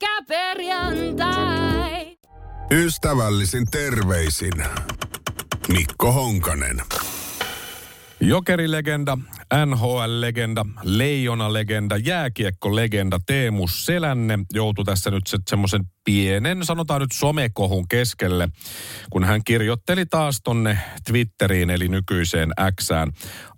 Pyörykkäperjantai! 0.00 2.16
Ystävällisin 2.70 3.66
terveisin 3.70 4.52
Mikko 5.68 6.12
Honkanen. 6.12 6.82
Jokerilegenda, 8.20 9.18
NHL-legenda, 9.66 10.66
Leijona-legenda, 10.82 11.96
jääkiekko-legenda 11.96 13.18
Teemu 13.26 13.68
Selänne 13.68 14.38
joutui 14.52 14.84
tässä 14.84 15.10
nyt 15.10 15.26
se, 15.26 15.38
semmoisen 15.50 15.84
pienen, 16.04 16.64
sanotaan 16.64 17.00
nyt 17.00 17.12
somekohun 17.12 17.88
keskelle, 17.88 18.48
kun 19.10 19.24
hän 19.24 19.44
kirjoitteli 19.44 20.06
taas 20.06 20.40
tonne 20.44 20.78
Twitteriin, 21.06 21.70
eli 21.70 21.88
nykyiseen 21.88 22.50
Xään, 22.80 23.12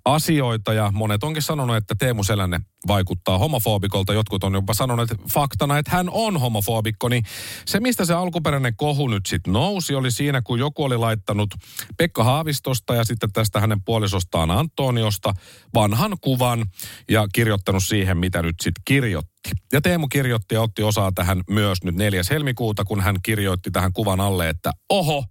asioita. 0.04 0.72
Ja 0.72 0.90
monet 0.94 1.24
onkin 1.24 1.42
sanonut, 1.42 1.76
että 1.76 1.94
Teemu 1.98 2.24
Selänne 2.24 2.60
vaikuttaa 2.86 3.38
homofobikolta. 3.38 4.12
Jotkut 4.12 4.44
on 4.44 4.54
jopa 4.54 4.74
sanoneet 4.74 5.14
faktana, 5.32 5.78
että 5.78 5.90
hän 5.90 6.10
on 6.10 6.40
homofobikko. 6.40 7.08
Niin 7.08 7.24
se, 7.66 7.80
mistä 7.80 8.04
se 8.04 8.14
alkuperäinen 8.14 8.76
kohu 8.76 9.08
nyt 9.08 9.26
sitten 9.26 9.52
nousi, 9.52 9.94
oli 9.94 10.10
siinä, 10.10 10.42
kun 10.42 10.58
joku 10.58 10.84
oli 10.84 10.96
laittanut 10.96 11.54
Pekka 11.96 12.24
Haavistosta 12.24 12.94
ja 12.94 13.04
sitten 13.04 13.32
tästä 13.32 13.60
hänen 13.60 13.82
puolisostaan 13.84 14.50
Antoniosta 14.50 15.34
vanhan 15.74 16.16
kuvan 16.20 16.64
ja 17.10 17.26
kirjoittanut 17.34 17.84
siihen, 17.84 18.18
mitä 18.18 18.42
nyt 18.42 18.56
sitten 18.62 18.82
kirjoitti. 18.84 19.32
Ja 19.72 19.80
Teemu 19.80 20.08
kirjoitti 20.08 20.54
ja 20.54 20.62
otti 20.62 20.82
osaa 20.82 21.12
tähän 21.12 21.42
myös 21.50 21.78
nyt 21.84 21.94
4. 21.94 22.22
helmikuuta, 22.30 22.84
kun 22.84 23.00
hän 23.00 23.16
kirjoitti 23.22 23.70
tähän 23.70 23.92
kuvan 23.92 24.20
alle, 24.20 24.48
että 24.48 24.72
oho, 24.88 25.24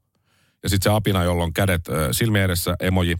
ja 0.63 0.70
sitten 0.70 0.91
se 0.91 0.96
apina, 0.96 1.24
jolla 1.24 1.44
on 1.44 1.53
kädet 1.53 1.89
äh, 1.89 1.96
silmien 2.12 2.46
edessä 2.46 2.75
emoji, 2.80 3.18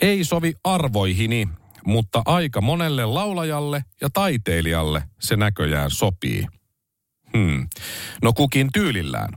ei 0.00 0.24
sovi 0.24 0.54
arvoihini, 0.64 1.48
mutta 1.86 2.22
aika 2.26 2.60
monelle 2.60 3.04
laulajalle 3.06 3.84
ja 4.00 4.08
taiteilijalle 4.12 5.02
se 5.20 5.36
näköjään 5.36 5.90
sopii. 5.90 6.46
Hmm. 7.36 7.68
No 8.22 8.32
kukin 8.32 8.68
tyylillään, 8.72 9.28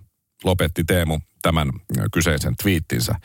lopetti 0.44 0.84
Teemu 0.84 1.20
tämän 1.42 1.70
kyseisen 2.14 2.54
twiittinsä. 2.64 3.16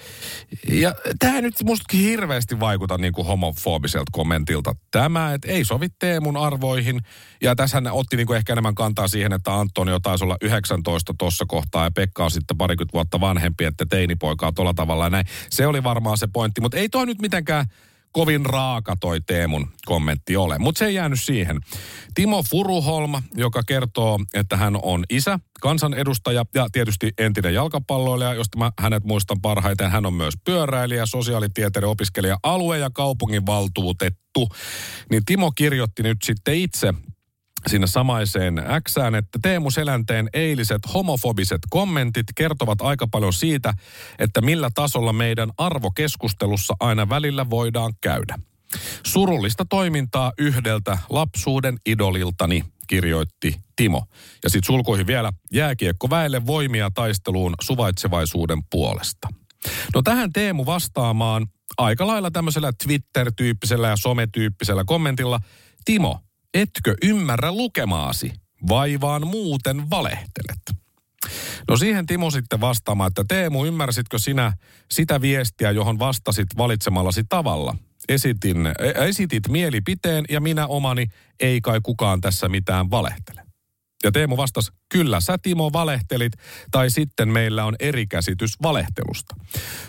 Ja 0.69 0.95
tämä 1.19 1.41
nyt 1.41 1.55
musta 1.65 1.97
hirveästi 1.97 2.61
vaikuta 2.61 2.99
niin 2.99 3.13
kuin 3.13 3.27
homofobiselta 3.27 4.11
kommentilta. 4.13 4.75
Tämä, 4.91 5.35
että 5.35 5.49
ei 5.49 5.65
sovi 5.65 5.87
Teemun 5.99 6.37
arvoihin. 6.37 7.01
Ja 7.43 7.57
tässä 7.57 7.77
hän 7.77 7.87
otti 7.87 8.17
niin 8.17 8.27
kuin 8.27 8.37
ehkä 8.37 8.53
enemmän 8.53 8.75
kantaa 8.75 9.09
siihen, 9.09 9.33
että 9.33 9.55
Antonio 9.55 10.01
taisi 10.01 10.25
olla 10.25 10.37
19 10.43 11.15
tuossa 11.19 11.45
kohtaa 11.49 11.85
ja 11.85 11.91
Pekka 11.91 12.25
on 12.25 12.31
sitten 12.31 12.59
parikymmentä 12.59 12.93
vuotta 12.93 13.21
vanhempi, 13.21 13.65
että 13.65 13.87
teinipoikaa 13.87 14.53
tuolla 14.53 14.75
tavalla 14.75 15.05
ja 15.05 15.11
näin. 15.11 15.27
Se 15.51 15.67
oli 15.67 15.83
varmaan 15.83 16.19
se 16.19 16.27
pointti, 16.33 16.61
mutta 16.61 16.77
ei 16.77 16.89
toi 16.89 17.07
nyt 17.07 17.21
mitenkään 17.23 17.67
kovin 18.13 18.47
raaka 18.47 18.97
toi 19.01 19.21
Teemun 19.21 19.69
kommentti 19.85 20.37
ole. 20.37 20.59
Mutta 20.59 20.79
se 20.79 20.87
ei 20.87 20.95
jäänyt 20.95 21.21
siihen. 21.21 21.61
Timo 22.15 22.43
Furuholma, 22.51 23.23
joka 23.35 23.63
kertoo, 23.63 24.19
että 24.35 24.57
hän 24.57 24.79
on 24.83 25.05
isä, 25.11 25.39
kansanedustaja 25.61 26.45
ja 26.55 26.67
tietysti 26.73 27.13
entinen 27.19 27.55
jalkapalloilija, 27.55 28.35
josta 28.35 28.59
mä 28.59 28.73
hänet 28.79 29.05
muistan 29.05 29.41
parhaiten. 29.41 29.91
Hän 29.91 30.07
on 30.07 30.15
myös 30.15 30.35
pyöräilijä, 30.45 31.07
sosiaalitieteiden 31.07 31.89
opiskelija, 31.89 32.39
alue- 32.43 32.79
ja 32.79 32.91
kaupunginvaltuutettu. 32.91 34.49
Niin 35.11 35.25
Timo 35.25 35.53
kirjoitti 35.53 36.03
nyt 36.03 36.19
sitten 36.23 36.55
itse 36.55 36.95
sinne 37.67 37.87
samaiseen 37.87 38.63
Xään, 38.89 39.15
että 39.15 39.39
Teemu 39.43 39.71
Selänteen 39.71 40.29
eiliset 40.33 40.83
homofobiset 40.95 41.61
kommentit 41.71 42.27
kertovat 42.35 42.81
aika 42.81 43.07
paljon 43.07 43.33
siitä, 43.33 43.75
että 44.19 44.41
millä 44.41 44.71
tasolla 44.75 45.13
meidän 45.13 45.51
arvokeskustelussa 45.59 46.75
aina 46.81 47.09
välillä 47.09 47.51
voidaan 47.51 47.93
käydä. 48.01 48.39
Surullista 49.07 49.65
toimintaa 49.71 50.33
yhdeltä 50.39 50.99
lapsuuden 51.11 51.79
idoliltani, 51.87 52.65
kirjoitti 52.87 53.57
Timo. 53.77 54.05
Ja 54.45 54.51
sitten 54.51 54.67
sulkuihin 54.67 55.07
vielä 55.07 55.33
jääkiekko 55.53 56.11
väelle 56.11 56.47
voimia 56.47 56.91
taisteluun 56.95 57.55
suvaitsevaisuuden 57.63 58.59
puolesta. 58.71 59.29
No 59.95 60.03
tähän 60.03 60.33
Teemu 60.33 60.67
vastaamaan 60.67 61.47
aika 61.79 62.07
lailla 62.07 62.31
tämmöisellä 62.31 62.73
Twitter-tyyppisellä 62.85 63.89
ja 63.89 63.97
sometyyppisellä 63.97 64.85
kommentilla. 64.87 65.41
Timo, 65.85 66.21
etkö 66.55 66.95
ymmärrä 67.03 67.53
lukemaasi, 67.53 68.33
vai 68.69 69.01
vaan 69.01 69.27
muuten 69.27 69.91
valehtelet? 69.91 70.83
No 71.69 71.77
siihen 71.77 72.07
Timo 72.07 72.31
sitten 72.31 72.61
vastaamaan, 72.61 73.09
että 73.09 73.25
Teemu, 73.29 73.65
ymmärsitkö 73.65 74.19
sinä 74.19 74.53
sitä 74.91 75.21
viestiä, 75.21 75.71
johon 75.71 75.99
vastasit 75.99 76.47
valitsemallasi 76.57 77.25
tavalla? 77.29 77.77
Esitin, 78.09 78.67
ä, 78.67 78.73
esitit 79.07 79.49
mielipiteen 79.49 80.25
ja 80.31 80.41
minä 80.41 80.67
omani, 80.67 81.07
ei 81.41 81.61
kai 81.61 81.81
kukaan 81.83 82.21
tässä 82.21 82.49
mitään 82.49 82.91
valehtele. 82.91 83.52
Ja 84.05 84.13
Teemu 84.13 84.37
vastasi, 84.37 84.73
kyllä 84.89 85.21
sä 85.21 85.39
Timo 85.39 85.73
valehtelit, 85.73 86.33
tai 86.71 86.91
sitten 86.91 87.29
meillä 87.29 87.65
on 87.65 87.77
eri 87.81 88.07
käsitys 88.07 88.63
valehtelusta. 88.63 89.35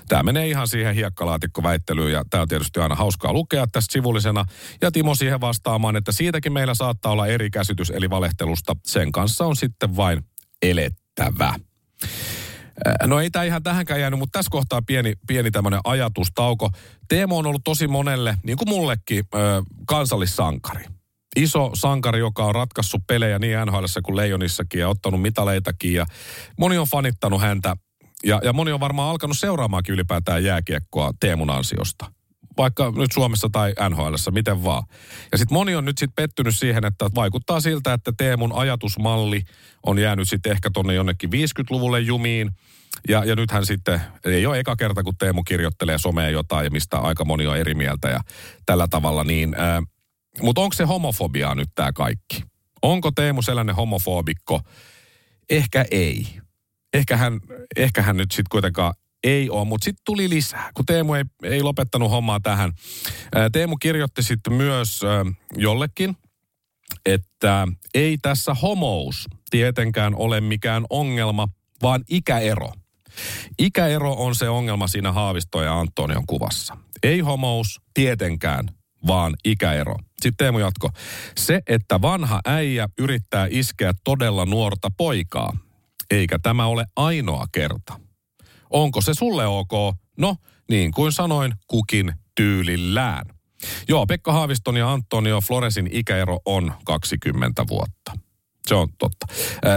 Tämä 0.07 0.23
menee 0.23 0.47
ihan 0.47 0.67
siihen 0.67 0.95
hiekkalaatikkoväittelyyn, 0.95 2.11
ja 2.11 2.23
tämä 2.29 2.41
on 2.41 2.47
tietysti 2.47 2.79
aina 2.79 2.95
hauskaa 2.95 3.33
lukea 3.33 3.67
tästä 3.71 3.93
sivullisena. 3.93 4.45
Ja 4.81 4.91
Timo 4.91 5.15
siihen 5.15 5.41
vastaamaan, 5.41 5.95
että 5.95 6.11
siitäkin 6.11 6.53
meillä 6.53 6.73
saattaa 6.73 7.11
olla 7.11 7.27
eri 7.27 7.49
käsitys, 7.49 7.89
eli 7.89 8.09
valehtelusta. 8.09 8.75
Sen 8.85 9.11
kanssa 9.11 9.45
on 9.45 9.55
sitten 9.55 9.95
vain 9.95 10.25
elettävä. 10.61 11.53
No 13.05 13.19
ei 13.19 13.29
tämä 13.29 13.45
ihan 13.45 13.63
tähänkään 13.63 13.99
jäänyt, 13.99 14.19
mutta 14.19 14.39
tässä 14.39 14.49
kohtaa 14.51 14.81
pieni, 14.81 15.13
pieni 15.27 15.51
tämmöinen 15.51 15.79
ajatustauko. 15.83 16.69
Teemo 17.07 17.37
on 17.37 17.45
ollut 17.45 17.63
tosi 17.63 17.87
monelle, 17.87 18.37
niin 18.43 18.57
kuin 18.57 18.69
mullekin, 18.69 19.23
kansallissankari 19.87 20.85
iso 21.35 21.71
sankari, 21.73 22.19
joka 22.19 22.45
on 22.45 22.55
ratkaissut 22.55 23.01
pelejä 23.07 23.39
niin 23.39 23.57
NHL 23.65 23.85
kuin 24.03 24.15
Leijonissakin 24.15 24.79
ja 24.79 24.89
ottanut 24.89 25.21
mitaleitakin. 25.21 25.93
Ja 25.93 26.05
moni 26.59 26.77
on 26.77 26.87
fanittanut 26.87 27.41
häntä 27.41 27.75
ja, 28.23 28.41
ja 28.43 28.53
moni 28.53 28.71
on 28.71 28.79
varmaan 28.79 29.09
alkanut 29.09 29.37
seuraamaankin 29.37 29.93
ylipäätään 29.93 30.43
jääkiekkoa 30.43 31.11
Teemun 31.19 31.49
ansiosta. 31.49 32.11
Vaikka 32.57 32.93
nyt 32.95 33.11
Suomessa 33.11 33.49
tai 33.51 33.73
NHL, 33.89 34.15
miten 34.31 34.63
vaan. 34.63 34.83
Ja 35.31 35.37
sitten 35.37 35.55
moni 35.55 35.75
on 35.75 35.85
nyt 35.85 35.97
sitten 35.97 36.15
pettynyt 36.15 36.55
siihen, 36.55 36.85
että 36.85 37.05
vaikuttaa 37.15 37.59
siltä, 37.59 37.93
että 37.93 38.13
Teemun 38.17 38.53
ajatusmalli 38.53 39.41
on 39.85 39.99
jäänyt 39.99 40.29
sitten 40.29 40.51
ehkä 40.51 40.69
tonne 40.73 40.93
jonnekin 40.93 41.29
50-luvulle 41.29 41.99
jumiin. 41.99 42.51
Ja, 43.07 43.25
ja 43.25 43.35
nythän 43.35 43.65
sitten, 43.65 44.01
ei 44.25 44.45
ole 44.45 44.59
eka 44.59 44.75
kerta, 44.75 45.03
kun 45.03 45.17
Teemu 45.17 45.43
kirjoittelee 45.43 45.97
someen 45.97 46.33
jotain, 46.33 46.73
mistä 46.73 46.97
aika 46.97 47.25
moni 47.25 47.47
on 47.47 47.57
eri 47.57 47.73
mieltä 47.73 48.09
ja 48.09 48.19
tällä 48.65 48.87
tavalla, 48.87 49.23
niin 49.23 49.55
ää, 49.57 49.81
mutta 50.41 50.61
onko 50.61 50.73
se 50.73 50.83
homofobia 50.83 51.55
nyt 51.55 51.69
tämä 51.75 51.91
kaikki? 51.91 52.43
Onko 52.81 53.11
Teemu 53.11 53.41
sellainen 53.41 53.75
homofobikko? 53.75 54.61
Ehkä 55.49 55.85
ei. 55.91 56.27
Ehkä 56.93 57.17
hän, 57.17 57.39
ehkä 57.75 58.01
hän 58.01 58.17
nyt 58.17 58.31
sitten 58.31 58.49
kuitenkaan 58.51 58.93
ei 59.23 59.49
ole, 59.49 59.65
mutta 59.65 59.85
sitten 59.85 60.01
tuli 60.05 60.29
lisää, 60.29 60.71
kun 60.73 60.85
Teemu 60.85 61.13
ei, 61.13 61.23
ei 61.43 61.63
lopettanut 61.63 62.11
hommaa 62.11 62.39
tähän. 62.39 62.71
Teemu 63.51 63.77
kirjoitti 63.77 64.23
sitten 64.23 64.53
myös 64.53 65.01
jollekin, 65.57 66.17
että 67.05 67.67
ei 67.93 68.17
tässä 68.21 68.53
homous 68.53 69.27
tietenkään 69.49 70.15
ole 70.15 70.41
mikään 70.41 70.85
ongelma, 70.89 71.47
vaan 71.81 72.03
ikäero. 72.09 72.71
Ikäero 73.59 74.13
on 74.13 74.35
se 74.35 74.49
ongelma 74.49 74.87
siinä 74.87 75.11
Haavisto 75.11 75.63
ja 75.63 75.79
Antonion 75.79 76.23
kuvassa. 76.27 76.77
Ei 77.03 77.19
homous 77.19 77.81
tietenkään, 77.93 78.65
vaan 79.07 79.33
ikäero. 79.45 79.95
Sitten 80.21 80.37
Teemu 80.37 80.59
jatko. 80.59 80.89
Se, 81.37 81.61
että 81.67 82.01
vanha 82.01 82.39
äijä 82.45 82.87
yrittää 82.99 83.47
iskeä 83.49 83.93
todella 84.03 84.45
nuorta 84.45 84.91
poikaa, 84.97 85.57
eikä 86.11 86.39
tämä 86.39 86.65
ole 86.65 86.85
ainoa 86.95 87.45
kerta. 87.51 87.99
Onko 88.69 89.01
se 89.01 89.13
sulle 89.13 89.47
ok? 89.47 89.71
No, 90.17 90.35
niin 90.69 90.91
kuin 90.91 91.11
sanoin, 91.11 91.53
kukin 91.67 92.13
tyylillään. 92.35 93.25
Joo, 93.87 94.05
Pekka 94.05 94.33
Haaviston 94.33 94.77
ja 94.77 94.91
Antonio 94.91 95.41
Floresin 95.41 95.89
ikäero 95.91 96.39
on 96.45 96.73
20 96.85 97.67
vuotta. 97.67 98.11
Se 98.67 98.75
on 98.75 98.87
totta. 98.99 99.25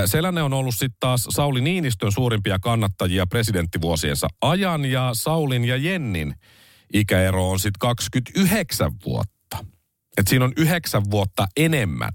Selänne 0.07 0.43
on 0.43 0.53
ollut 0.53 0.75
sitten 0.75 0.97
taas 1.01 1.27
Sauli 1.31 1.61
Niinistön 1.61 2.13
suurimpia 2.13 2.59
kannattajia 2.59 3.27
presidenttivuosiensa 3.27 4.29
ajan 4.41 4.85
ja 4.85 5.11
Saulin 5.13 5.65
ja 5.65 5.77
Jennin 5.77 6.35
ikäero 6.93 7.51
on 7.51 7.59
sitten 7.59 7.79
29 7.79 8.93
vuotta. 9.07 9.65
Että 10.19 10.31
siinä 10.31 10.45
on 10.45 10.53
yhdeksän 10.57 11.03
vuotta 11.11 11.47
enemmän 11.57 12.13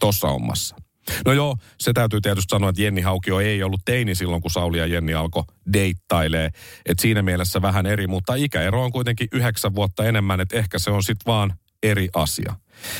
tuossa 0.00 0.28
hommassa. 0.28 0.76
No 1.24 1.32
joo, 1.32 1.56
se 1.80 1.92
täytyy 1.92 2.20
tietysti 2.20 2.50
sanoa, 2.50 2.70
että 2.70 2.82
Jenni 2.82 3.00
Haukio 3.00 3.40
ei 3.40 3.62
ollut 3.62 3.80
teini 3.84 4.14
silloin, 4.14 4.42
kun 4.42 4.50
Sauli 4.50 4.78
ja 4.78 4.86
Jenni 4.86 5.14
alkoi 5.14 5.44
deittailee. 5.72 6.50
Että 6.86 7.02
siinä 7.02 7.22
mielessä 7.22 7.62
vähän 7.62 7.86
eri, 7.86 8.06
mutta 8.06 8.34
ikäero 8.34 8.84
on 8.84 8.92
kuitenkin 8.92 9.28
yhdeksän 9.32 9.74
vuotta 9.74 10.04
enemmän, 10.04 10.40
että 10.40 10.56
ehkä 10.56 10.78
se 10.78 10.90
on 10.90 11.02
sitten 11.02 11.26
vaan 11.26 11.54
eri 11.82 12.08
asia. 12.14 12.54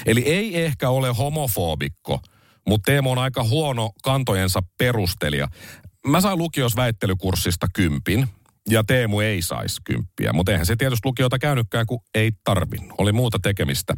Eli 0.07 0.21
ei 0.21 0.63
ehkä 0.65 0.91
ole 0.91 1.09
homofobikko, 1.09 2.21
mutta 2.69 2.93
Teemo 2.93 3.11
on 3.13 3.19
aika 3.19 3.45
huono 3.45 3.91
kantojensa 4.03 4.63
perustelija. 4.79 5.49
Mä 6.07 6.21
sain 6.21 6.39
lukios 6.39 6.77
väittelykurssista 6.77 7.67
kympin, 7.75 8.29
ja 8.71 8.85
Teemu 8.85 9.21
ei 9.21 9.43
saisi 9.43 9.81
kymppiä. 9.85 10.33
Mutta 10.33 10.53
eihän 10.53 10.67
se 10.67 10.77
tietysti 10.77 11.09
lukiota 11.09 11.39
käynytkään, 11.39 11.87
kun 11.87 12.01
ei 12.15 12.33
tarvinnut. 12.45 12.95
Oli 12.99 13.13
muuta 13.13 13.39
tekemistä. 13.43 13.95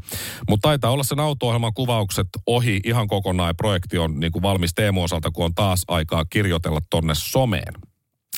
Mutta 0.49 0.69
taitaa 0.69 0.91
olla 0.91 1.03
sen 1.03 1.21
auto 1.21 1.47
kuvaukset 1.75 2.29
ohi 2.47 2.81
ihan 2.85 3.07
kokonaan. 3.07 3.51
Ja 3.51 3.55
projekti 3.55 3.99
on 3.99 4.21
niin 4.21 4.33
kuin 4.33 4.43
valmis 4.43 4.75
Teemu 4.75 5.03
osalta, 5.03 5.31
kun 5.31 5.45
on 5.45 5.55
taas 5.55 5.83
aikaa 5.89 6.25
kirjoitella 6.25 6.81
tonne 6.91 7.15
someen. 7.17 7.75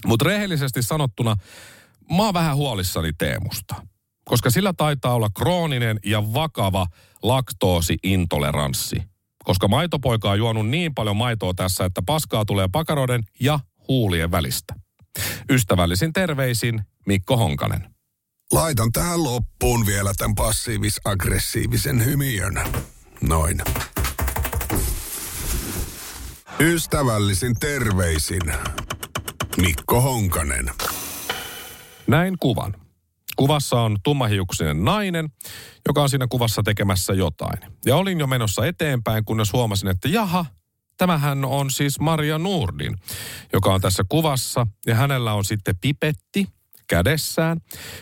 Mutta 0.07 0.25
rehellisesti 0.25 0.83
sanottuna, 0.83 1.37
mä 2.17 2.23
oon 2.23 2.35
vähän 2.35 2.57
huolissani 2.57 3.13
Teemusta. 3.19 3.75
Koska 4.25 4.51
sillä 4.51 4.73
taitaa 4.77 5.15
olla 5.15 5.29
krooninen 5.37 5.99
ja 6.05 6.35
vakava 6.35 6.87
laktoosiintoleranssi. 7.23 8.97
Koska 9.45 9.69
maitopoika 9.69 10.31
on 10.31 10.39
juonut 10.39 10.69
niin 10.69 10.95
paljon 10.95 11.17
maitoa 11.17 11.55
tässä, 11.55 11.85
että 11.85 12.03
paskaa 12.07 12.45
tulee 12.45 12.69
pakaroiden 12.73 13.23
ja 13.41 13.61
huulien 13.89 14.31
välistä. 14.31 14.75
Ystävällisin 15.51 16.13
terveisin 16.13 16.81
Mikko 17.07 17.37
Honkanen. 17.37 17.91
Laitan 18.53 18.93
tähän 18.93 19.25
loppuun 19.25 19.87
vielä 19.87 20.13
tämän 20.17 20.35
passiivis-aggressiivisen 20.35 22.05
hymiön. 22.05 22.61
Noin. 23.29 23.63
Ystävällisin 26.61 27.55
terveisin 27.61 28.43
Mikko 29.57 30.01
Honkanen. 30.01 30.71
Näin 32.07 32.37
kuvan. 32.41 32.75
Kuvassa 33.37 33.81
on 33.81 33.97
tummahiuksinen 34.05 34.85
nainen, 34.85 35.29
joka 35.89 36.03
on 36.03 36.09
siinä 36.09 36.27
kuvassa 36.31 36.63
tekemässä 36.63 37.13
jotain. 37.13 37.59
Ja 37.87 37.97
olin 37.97 38.21
jo 38.21 38.27
menossa 38.27 38.67
eteenpäin, 38.67 39.25
kunnes 39.25 39.53
huomasin, 39.53 39.89
että 39.89 40.09
jaha, 40.09 40.47
Tämähän 40.99 41.45
on 41.45 41.71
siis 41.71 42.01
Maria 42.01 42.39
Nurdin, 42.39 42.97
joka 43.53 43.75
on 43.75 43.81
tässä 43.81 44.03
kuvassa 44.09 44.67
ja 44.87 44.95
hänellä 44.95 45.33
on 45.33 45.45
sitten 45.45 45.75
pipetti 45.81 46.47
kädessään. 46.89 47.61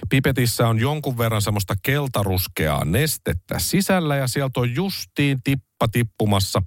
Pipetissä 0.08 0.68
on 0.68 0.78
jonkun 0.78 1.18
verran 1.18 1.42
semmoista 1.42 1.74
keltaruskeaa 1.82 2.84
nestettä 2.84 3.58
sisällä 3.58 4.16
ja 4.16 4.26
sieltä 4.26 4.60
on 4.60 4.74
justiin 4.74 5.42
tippa 5.44 5.88
tippumassa 5.92 6.62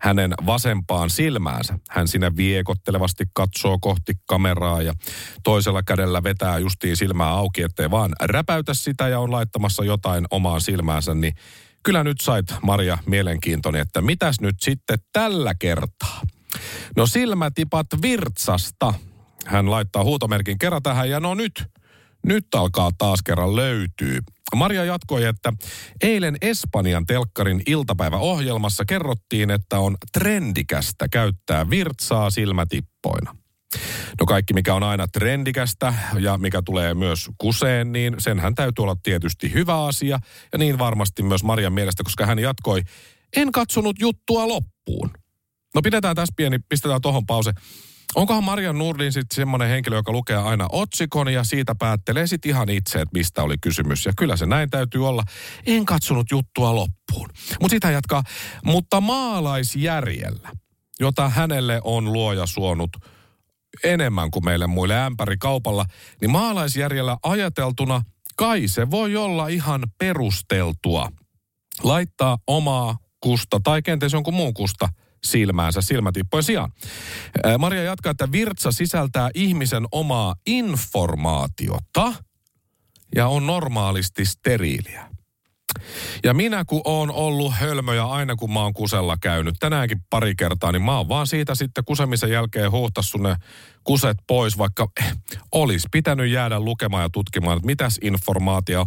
hänen 0.00 0.34
vasempaan 0.46 1.10
silmäänsä. 1.10 1.78
Hän 1.90 2.08
siinä 2.08 2.36
viekottelevasti 2.36 3.24
katsoo 3.34 3.78
kohti 3.80 4.12
kameraa 4.26 4.82
ja 4.82 4.92
toisella 5.44 5.82
kädellä 5.82 6.22
vetää 6.22 6.58
justiin 6.58 6.96
silmää 6.96 7.28
auki, 7.28 7.62
ettei 7.62 7.90
vaan 7.90 8.12
räpäytä 8.22 8.74
sitä 8.74 9.08
ja 9.08 9.20
on 9.20 9.30
laittamassa 9.30 9.84
jotain 9.84 10.24
omaan 10.30 10.60
silmäänsä, 10.60 11.14
niin 11.14 11.34
kyllä 11.82 12.04
nyt 12.04 12.20
sait 12.20 12.46
Maria 12.62 12.98
mielenkiintoinen, 13.06 13.82
että 13.82 14.00
mitäs 14.00 14.40
nyt 14.40 14.56
sitten 14.60 14.98
tällä 15.12 15.54
kertaa? 15.54 16.20
No 16.96 17.06
silmätipat 17.06 17.86
virtsasta. 18.02 18.94
Hän 19.46 19.70
laittaa 19.70 20.04
huutomerkin 20.04 20.58
kerran 20.58 20.82
tähän 20.82 21.10
ja 21.10 21.20
no 21.20 21.34
nyt, 21.34 21.64
nyt 22.26 22.46
alkaa 22.54 22.90
taas 22.98 23.22
kerran 23.22 23.56
löytyy. 23.56 24.18
Maria 24.56 24.84
jatkoi, 24.84 25.24
että 25.24 25.52
eilen 26.02 26.36
Espanjan 26.40 27.06
telkkarin 27.06 27.62
iltapäiväohjelmassa 27.66 28.84
kerrottiin, 28.84 29.50
että 29.50 29.78
on 29.78 29.96
trendikästä 30.12 31.08
käyttää 31.08 31.70
virtsaa 31.70 32.30
silmätippoina. 32.30 33.41
No 34.20 34.26
kaikki, 34.26 34.54
mikä 34.54 34.74
on 34.74 34.82
aina 34.82 35.08
trendikästä 35.08 35.94
ja 36.18 36.38
mikä 36.38 36.62
tulee 36.64 36.94
myös 36.94 37.30
kuseen, 37.38 37.92
niin 37.92 38.14
senhän 38.18 38.54
täytyy 38.54 38.82
olla 38.82 38.96
tietysti 39.02 39.52
hyvä 39.52 39.84
asia. 39.84 40.18
Ja 40.52 40.58
niin 40.58 40.78
varmasti 40.78 41.22
myös 41.22 41.44
Marian 41.44 41.72
mielestä, 41.72 42.04
koska 42.04 42.26
hän 42.26 42.38
jatkoi, 42.38 42.82
en 43.36 43.52
katsonut 43.52 43.96
juttua 44.00 44.48
loppuun. 44.48 45.10
No 45.74 45.82
pidetään 45.82 46.16
tässä 46.16 46.34
pieni, 46.36 46.58
pistetään 46.68 47.00
tohon 47.00 47.26
pause. 47.26 47.52
Onkohan 48.14 48.44
Marian 48.44 48.78
Nurdin 48.78 49.12
sitten 49.12 49.36
semmoinen 49.36 49.68
henkilö, 49.68 49.96
joka 49.96 50.12
lukee 50.12 50.36
aina 50.36 50.66
otsikon 50.72 51.32
ja 51.32 51.44
siitä 51.44 51.74
päättelee 51.74 52.26
sitten 52.26 52.48
ihan 52.48 52.68
itse, 52.68 53.00
että 53.00 53.18
mistä 53.18 53.42
oli 53.42 53.54
kysymys. 53.60 54.06
Ja 54.06 54.12
kyllä 54.16 54.36
se 54.36 54.46
näin 54.46 54.70
täytyy 54.70 55.08
olla. 55.08 55.22
En 55.66 55.84
katsonut 55.84 56.30
juttua 56.30 56.74
loppuun. 56.74 57.28
Mutta 57.60 57.74
sitä 57.74 57.90
jatkaa. 57.90 58.22
Mutta 58.64 59.00
maalaisjärjellä, 59.00 60.50
jota 61.00 61.28
hänelle 61.28 61.80
on 61.84 62.12
luoja 62.12 62.46
suonut– 62.46 62.90
enemmän 63.84 64.30
kuin 64.30 64.44
meille 64.44 64.66
muille 64.66 65.00
ämpäri 65.00 65.36
kaupalla, 65.36 65.86
niin 66.20 66.30
maalaisjärjellä 66.30 67.16
ajateltuna 67.22 68.02
kai 68.36 68.68
se 68.68 68.90
voi 68.90 69.16
olla 69.16 69.48
ihan 69.48 69.82
perusteltua 69.98 71.12
laittaa 71.82 72.38
omaa 72.46 72.96
kusta 73.20 73.60
tai 73.64 73.82
kenties 73.82 74.12
jonkun 74.12 74.34
muun 74.34 74.54
kusta 74.54 74.88
silmäänsä 75.24 75.80
silmätippojen 75.80 76.44
sijaan. 76.44 76.72
Maria 77.58 77.82
jatkaa, 77.82 78.10
että 78.10 78.32
virtsa 78.32 78.72
sisältää 78.72 79.30
ihmisen 79.34 79.84
omaa 79.92 80.34
informaatiota 80.46 82.14
ja 83.14 83.28
on 83.28 83.46
normaalisti 83.46 84.24
steriiliä. 84.24 85.11
Ja 86.24 86.34
minä 86.34 86.64
kun 86.64 86.80
oon 86.84 87.10
ollut 87.10 87.52
hölmöjä 87.54 88.04
aina 88.04 88.36
kun 88.36 88.52
mä 88.52 88.60
oon 88.60 88.74
kusella 88.74 89.16
käynyt, 89.16 89.54
tänäänkin 89.60 89.98
pari 90.10 90.34
kertaa, 90.34 90.72
niin 90.72 90.82
mä 90.82 90.96
oon 90.96 91.08
vaan 91.08 91.26
siitä 91.26 91.54
sitten 91.54 91.84
kusemisen 91.84 92.30
jälkeen 92.30 92.70
huuhtassu 92.70 93.18
ne 93.18 93.36
kuset 93.84 94.18
pois, 94.26 94.58
vaikka 94.58 94.88
eh, 95.00 95.16
olisi 95.52 95.88
pitänyt 95.92 96.30
jäädä 96.30 96.60
lukemaan 96.60 97.02
ja 97.02 97.08
tutkimaan, 97.12 97.56
että 97.56 97.66
mitäs 97.66 97.98
informaatio, 98.02 98.86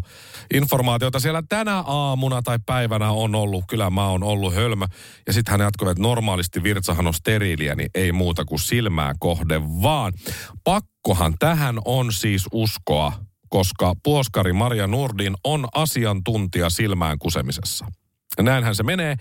informaatiota 0.53 1.19
siellä 1.19 1.43
tänä 1.49 1.79
aamuna 1.79 2.41
tai 2.41 2.59
päivänä 2.65 3.11
on 3.11 3.35
ollut. 3.35 3.63
Kyllä 3.67 3.89
mä 3.89 4.09
oon 4.09 4.23
ollut 4.23 4.55
hölmö. 4.55 4.85
Ja 5.27 5.33
sitten 5.33 5.51
hän 5.51 5.59
jatkoi, 5.59 5.91
että 5.91 6.03
normaalisti 6.03 6.63
virtsahan 6.63 7.07
on 7.07 7.13
steriiliä, 7.13 7.75
niin 7.75 7.89
ei 7.95 8.11
muuta 8.11 8.45
kuin 8.45 8.59
silmää 8.59 9.13
kohde 9.19 9.61
vaan. 9.61 10.13
Pakkohan 10.63 11.33
tähän 11.39 11.79
on 11.85 12.13
siis 12.13 12.45
uskoa, 12.51 13.13
koska 13.49 13.93
puoskari 14.03 14.53
Maria 14.53 14.87
Nurdin 14.87 15.35
on 15.43 15.67
asiantuntija 15.73 16.69
silmään 16.69 17.19
kusemisessa. 17.19 17.85
Näinhän 18.41 18.75
se 18.75 18.83
menee. 18.83 19.15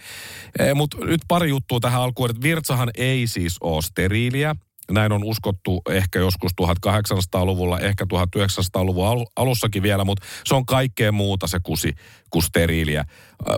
Eh, 0.58 0.74
Mutta 0.74 0.96
nyt 1.04 1.20
pari 1.28 1.48
juttua 1.48 1.80
tähän 1.80 2.02
alkuun, 2.02 2.30
että 2.30 2.42
virtsahan 2.42 2.90
ei 2.96 3.26
siis 3.26 3.56
ole 3.60 3.82
steriiliä. 3.82 4.56
Näin 4.90 5.12
on 5.12 5.24
uskottu 5.24 5.82
ehkä 5.90 6.18
joskus 6.18 6.52
1800-luvulla, 6.62 7.80
ehkä 7.80 8.06
1900-luvun 8.14 9.06
al- 9.06 9.26
alussakin 9.37 9.82
vielä, 9.82 10.04
mutta 10.04 10.26
se 10.44 10.54
on 10.54 10.66
kaikkea 10.66 11.12
muuta 11.12 11.46
se 11.46 11.58
kusi 11.62 11.92
kuin 12.30 12.42
steriiliä. 12.42 13.00
Äh, 13.00 13.06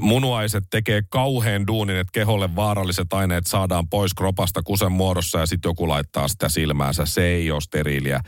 Munuaiset 0.00 0.64
tekee 0.70 1.02
kauhean 1.08 1.66
duunin, 1.66 1.96
että 1.96 2.12
keholle 2.12 2.56
vaaralliset 2.56 3.12
aineet 3.12 3.46
saadaan 3.46 3.88
pois 3.88 4.14
kropasta 4.14 4.62
kusen 4.62 4.92
muodossa 4.92 5.38
ja 5.38 5.46
sitten 5.46 5.68
joku 5.68 5.88
laittaa 5.88 6.28
sitä 6.28 6.48
silmäänsä. 6.48 7.06
Se 7.06 7.22
ei 7.26 7.50
ole 7.50 7.60
steriiliä. 7.60 8.20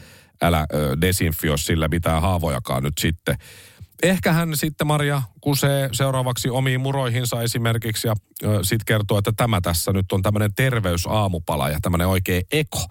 Älä 0.42 0.66
ö, 0.74 0.96
desinfioi 1.01 1.59
sillä 1.59 1.88
mitään 1.88 2.22
haavojakaan 2.22 2.83
nyt 2.83 2.98
sitten. 3.01 3.37
Ehkä 4.03 4.33
hän 4.33 4.57
sitten 4.57 4.87
Maria 4.87 5.22
kusee 5.40 5.88
seuraavaksi 5.92 6.51
omiin 6.51 6.81
muroihinsa 6.81 7.42
esimerkiksi 7.42 8.09
ja 8.09 8.14
sitten 8.62 8.85
kertoo, 8.87 9.18
että 9.18 9.33
tämä 9.37 9.61
tässä 9.61 9.92
nyt 9.92 10.12
on 10.12 10.22
tämmöinen 10.22 10.55
terveysaamupala 10.57 11.68
ja 11.68 11.79
tämmöinen 11.83 12.09
oikein 12.09 12.42
eko. 12.53 12.87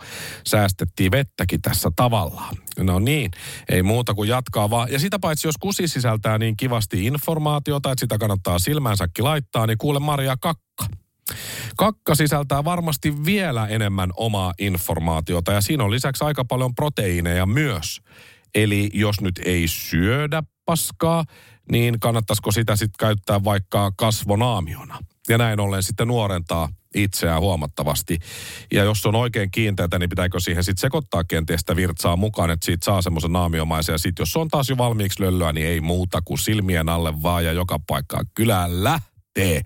Säästettiin 0.47 1.11
vettäkin 1.11 1.61
tässä 1.61 1.89
tavallaan. 1.95 2.55
No 2.79 2.99
niin, 2.99 3.31
ei 3.69 3.83
muuta 3.83 4.13
kuin 4.13 4.29
jatkaa 4.29 4.69
vaan. 4.69 4.91
Ja 4.91 4.99
sitä 4.99 5.19
paitsi 5.19 5.47
jos 5.47 5.57
kusi 5.57 5.87
sisältää 5.87 6.37
niin 6.37 6.57
kivasti 6.57 7.05
informaatiota, 7.05 7.91
että 7.91 7.99
sitä 7.99 8.17
kannattaa 8.17 8.59
silmänsäkin 8.59 9.25
laittaa, 9.25 9.67
niin 9.67 9.77
kuule 9.77 9.99
Maria 9.99 10.37
kakka. 10.37 10.85
Kakka 11.77 12.15
sisältää 12.15 12.63
varmasti 12.63 13.25
vielä 13.25 13.67
enemmän 13.67 14.09
omaa 14.17 14.53
informaatiota 14.59 15.51
ja 15.51 15.61
siinä 15.61 15.83
on 15.83 15.91
lisäksi 15.91 16.23
aika 16.23 16.45
paljon 16.45 16.75
proteiineja 16.75 17.45
myös. 17.45 18.01
Eli 18.55 18.89
jos 18.93 19.21
nyt 19.21 19.41
ei 19.45 19.67
syödä 19.67 20.43
paskaa, 20.65 21.23
niin 21.71 21.99
kannattaisiko 21.99 22.51
sitä 22.51 22.75
sitten 22.75 22.97
käyttää 22.99 23.43
vaikka 23.43 23.91
kasvonaamiona. 23.97 24.99
Ja 25.29 25.37
näin 25.37 25.59
ollen 25.59 25.83
sitten 25.83 26.07
nuorentaa 26.07 26.69
itseään 26.95 27.41
huomattavasti. 27.41 28.19
Ja 28.73 28.83
jos 28.83 29.05
on 29.05 29.15
oikein 29.15 29.51
kiinteätä, 29.51 29.99
niin 29.99 30.09
pitääkö 30.09 30.39
siihen 30.39 30.63
sitten 30.63 30.81
sekoittaa 30.81 31.23
kenties 31.23 31.59
sitä 31.59 31.75
virtsaa 31.75 32.15
mukaan, 32.15 32.49
että 32.49 32.65
siitä 32.65 32.85
saa 32.85 33.01
semmoisen 33.01 33.33
naamiomaisen. 33.33 33.93
Ja 33.93 33.97
sitten 33.97 34.21
jos 34.21 34.37
on 34.37 34.47
taas 34.47 34.69
jo 34.69 34.77
valmiiksi 34.77 35.23
löllyä, 35.23 35.53
niin 35.53 35.67
ei 35.67 35.81
muuta 35.81 36.21
kuin 36.25 36.37
silmien 36.37 36.89
alle 36.89 37.21
vaan 37.21 37.45
ja 37.45 37.51
joka 37.51 37.79
paikkaan 37.87 38.25
kylällä 38.33 38.99
tee. 39.37 39.61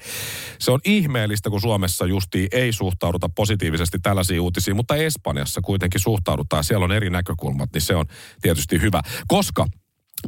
Se 0.60 0.72
on 0.72 0.80
ihmeellistä, 0.86 1.50
kun 1.50 1.62
Suomessa 1.62 2.06
justiin 2.06 2.48
ei 2.52 2.74
suhtauduta 2.74 3.30
positiivisesti 3.36 4.00
tällaisiin 4.00 4.42
uutisiin, 4.42 4.76
mutta 4.76 4.96
Espanjassa 4.96 5.62
kuitenkin 5.62 6.02
suhtaudutaan. 6.02 6.64
Siellä 6.64 6.84
on 6.84 6.92
eri 6.92 7.10
näkökulmat, 7.10 7.70
niin 7.74 7.82
se 7.82 7.96
on 7.96 8.06
tietysti 8.42 8.82
hyvä. 8.82 9.02
Koska 9.28 9.68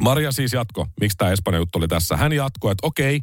Maria 0.02 0.32
siis 0.32 0.54
jatko, 0.54 0.88
miksi 1.00 1.18
tämä 1.18 1.32
Espanjan 1.32 1.62
juttu 1.62 1.78
oli 1.78 1.88
tässä. 1.88 2.18
Hän 2.18 2.34
jatkoi, 2.34 2.72
että 2.72 2.88
okei, 2.88 3.22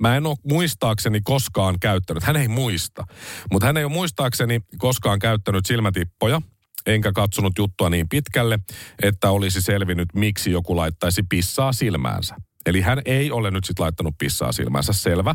mä 0.00 0.16
en 0.16 0.26
ole 0.26 0.36
muistaakseni 0.44 1.20
koskaan 1.24 1.80
käyttänyt, 1.80 2.22
hän 2.22 2.36
ei 2.36 2.48
muista, 2.48 3.04
mutta 3.52 3.66
hän 3.66 3.76
ei 3.76 3.84
ole 3.84 3.92
muistaakseni 3.92 4.60
koskaan 4.78 5.18
käyttänyt 5.18 5.66
silmätippoja, 5.66 6.42
enkä 6.86 7.12
katsonut 7.12 7.52
juttua 7.58 7.90
niin 7.90 8.08
pitkälle, 8.08 8.58
että 9.02 9.30
olisi 9.30 9.62
selvinnyt, 9.62 10.08
miksi 10.14 10.50
joku 10.50 10.76
laittaisi 10.76 11.22
pissaa 11.28 11.72
silmäänsä. 11.72 12.36
Eli 12.66 12.80
hän 12.80 13.02
ei 13.04 13.30
ole 13.30 13.50
nyt 13.50 13.64
sitten 13.64 13.84
laittanut 13.84 14.14
pissaa 14.18 14.52
silmäänsä, 14.52 14.92
selvä. 14.92 15.34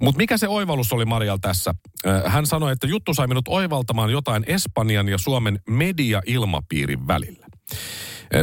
Mutta 0.00 0.16
mikä 0.16 0.36
se 0.36 0.48
oivallus 0.48 0.92
oli 0.92 1.04
Marial 1.04 1.38
tässä? 1.40 1.74
Hän 2.26 2.46
sanoi, 2.46 2.72
että 2.72 2.86
juttu 2.86 3.14
sai 3.14 3.26
minut 3.26 3.48
oivaltamaan 3.48 4.10
jotain 4.10 4.44
Espanjan 4.46 5.08
ja 5.08 5.18
Suomen 5.18 5.60
media-ilmapiirin 5.70 7.06
välillä. 7.06 7.46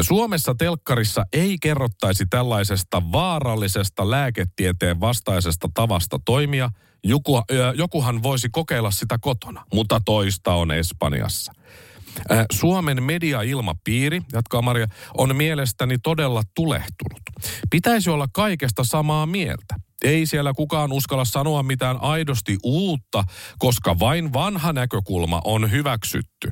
Suomessa 0.01 0.55
telkkarissa 0.55 1.25
ei 1.33 1.57
kerrottaisi 1.61 2.25
tällaisesta 2.29 3.01
vaarallisesta 3.11 4.11
lääketieteen 4.11 4.99
vastaisesta 4.99 5.69
tavasta 5.73 6.19
toimia. 6.25 6.69
Joku, 7.03 7.41
jokuhan 7.75 8.23
voisi 8.23 8.49
kokeilla 8.51 8.91
sitä 8.91 9.17
kotona, 9.21 9.65
mutta 9.73 10.01
toista 10.05 10.53
on 10.53 10.71
Espanjassa. 10.71 11.53
Äh, 12.31 12.45
Suomen 12.51 13.03
mediailmapiiri, 13.03 14.21
jatkaa 14.33 14.61
Maria, 14.61 14.87
on 15.17 15.35
mielestäni 15.35 15.97
todella 16.03 16.41
tulehtunut. 16.55 17.21
Pitäisi 17.69 18.09
olla 18.09 18.27
kaikesta 18.33 18.83
samaa 18.83 19.25
mieltä. 19.25 19.75
Ei 20.03 20.25
siellä 20.25 20.53
kukaan 20.53 20.91
uskalla 20.91 21.25
sanoa 21.25 21.63
mitään 21.63 21.97
aidosti 22.01 22.57
uutta, 22.63 23.23
koska 23.59 23.99
vain 23.99 24.33
vanha 24.33 24.73
näkökulma 24.73 25.41
on 25.43 25.71
hyväksytty. 25.71 26.51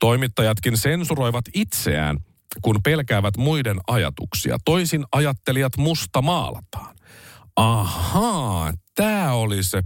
Toimittajatkin 0.00 0.76
sensuroivat 0.76 1.44
itseään, 1.54 2.16
kun 2.62 2.80
pelkäävät 2.84 3.36
muiden 3.36 3.76
ajatuksia. 3.86 4.58
Toisin 4.64 5.04
ajattelijat 5.12 5.76
musta 5.76 6.22
maalataan. 6.22 6.96
Ahaa, 7.56 8.72
tämä 8.94 9.32
oli 9.32 9.62
se 9.62 9.82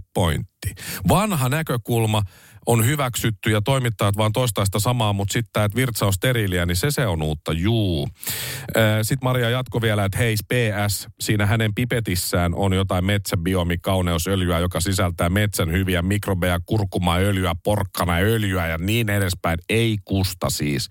pointti. 0.65 0.83
Vanha 1.07 1.49
näkökulma 1.49 2.21
on 2.67 2.85
hyväksytty 2.85 3.51
ja 3.51 3.61
toimittajat 3.61 4.17
vaan 4.17 4.31
toistaa 4.31 4.65
sitä 4.65 4.79
samaa, 4.79 5.13
mutta 5.13 5.33
sitten 5.33 5.63
että 5.63 5.75
virtsa 5.75 6.05
on 6.05 6.13
steriiliä, 6.13 6.65
niin 6.65 6.75
se 6.75 6.91
se 6.91 7.07
on 7.07 7.21
uutta, 7.21 7.53
juu. 7.53 8.09
Sitten 9.01 9.23
Maria 9.23 9.49
jatko 9.49 9.81
vielä, 9.81 10.05
että 10.05 10.17
hei 10.17 10.35
PS, 10.35 11.07
siinä 11.19 11.45
hänen 11.45 11.75
pipetissään 11.75 12.55
on 12.55 12.73
jotain 12.73 13.05
metsäbioomikauneussöljyä, 13.05 14.59
joka 14.59 14.79
sisältää 14.79 15.29
metsän 15.29 15.71
hyviä 15.71 16.01
mikrobeja, 16.01 16.59
kurkumaöljyä, 16.65 17.55
porkkanaöljyä 17.63 18.67
ja 18.67 18.77
niin 18.77 19.09
edespäin. 19.09 19.59
Ei 19.69 19.97
kusta 20.05 20.49
siis 20.49 20.89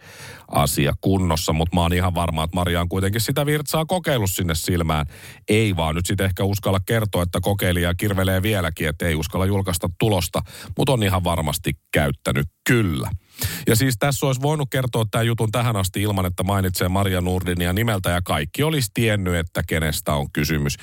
asia 0.48 0.92
kunnossa, 1.00 1.52
mutta 1.52 1.76
mä 1.76 1.80
oon 1.80 1.92
ihan 1.92 2.14
varma, 2.14 2.44
että 2.44 2.54
Maria 2.54 2.80
on 2.80 2.88
kuitenkin 2.88 3.20
sitä 3.20 3.46
virtsaa 3.46 3.84
kokeillut 3.84 4.30
sinne 4.30 4.54
silmään. 4.54 5.06
Ei 5.48 5.76
vaan 5.76 5.94
nyt 5.94 6.06
sitten 6.06 6.26
ehkä 6.26 6.44
uskalla 6.44 6.80
kertoa, 6.86 7.22
että 7.22 7.38
kokeilija 7.42 7.94
kirvelee 7.94 8.42
vieläkin, 8.42 8.88
että 8.88 9.06
ei 9.06 9.14
uskalla 9.14 9.46
julkaista 9.46 9.59
tulosta, 9.98 10.42
mutta 10.78 10.92
on 10.92 11.02
ihan 11.02 11.24
varmasti 11.24 11.72
käyttänyt 11.92 12.46
kyllä. 12.66 13.10
Ja 13.66 13.76
siis 13.76 13.94
tässä 13.98 14.26
olisi 14.26 14.42
voinut 14.42 14.68
kertoa 14.70 15.04
tämän 15.10 15.26
jutun 15.26 15.52
tähän 15.52 15.76
asti 15.76 16.02
ilman, 16.02 16.26
että 16.26 16.42
mainitsee 16.42 16.88
Maria 16.88 17.20
Nurdinia 17.20 17.72
nimeltä 17.72 18.10
ja 18.10 18.22
kaikki 18.22 18.62
olisi 18.62 18.90
tiennyt, 18.94 19.34
että 19.34 19.62
kenestä 19.68 20.14
on 20.14 20.32
kysymys. 20.32 20.76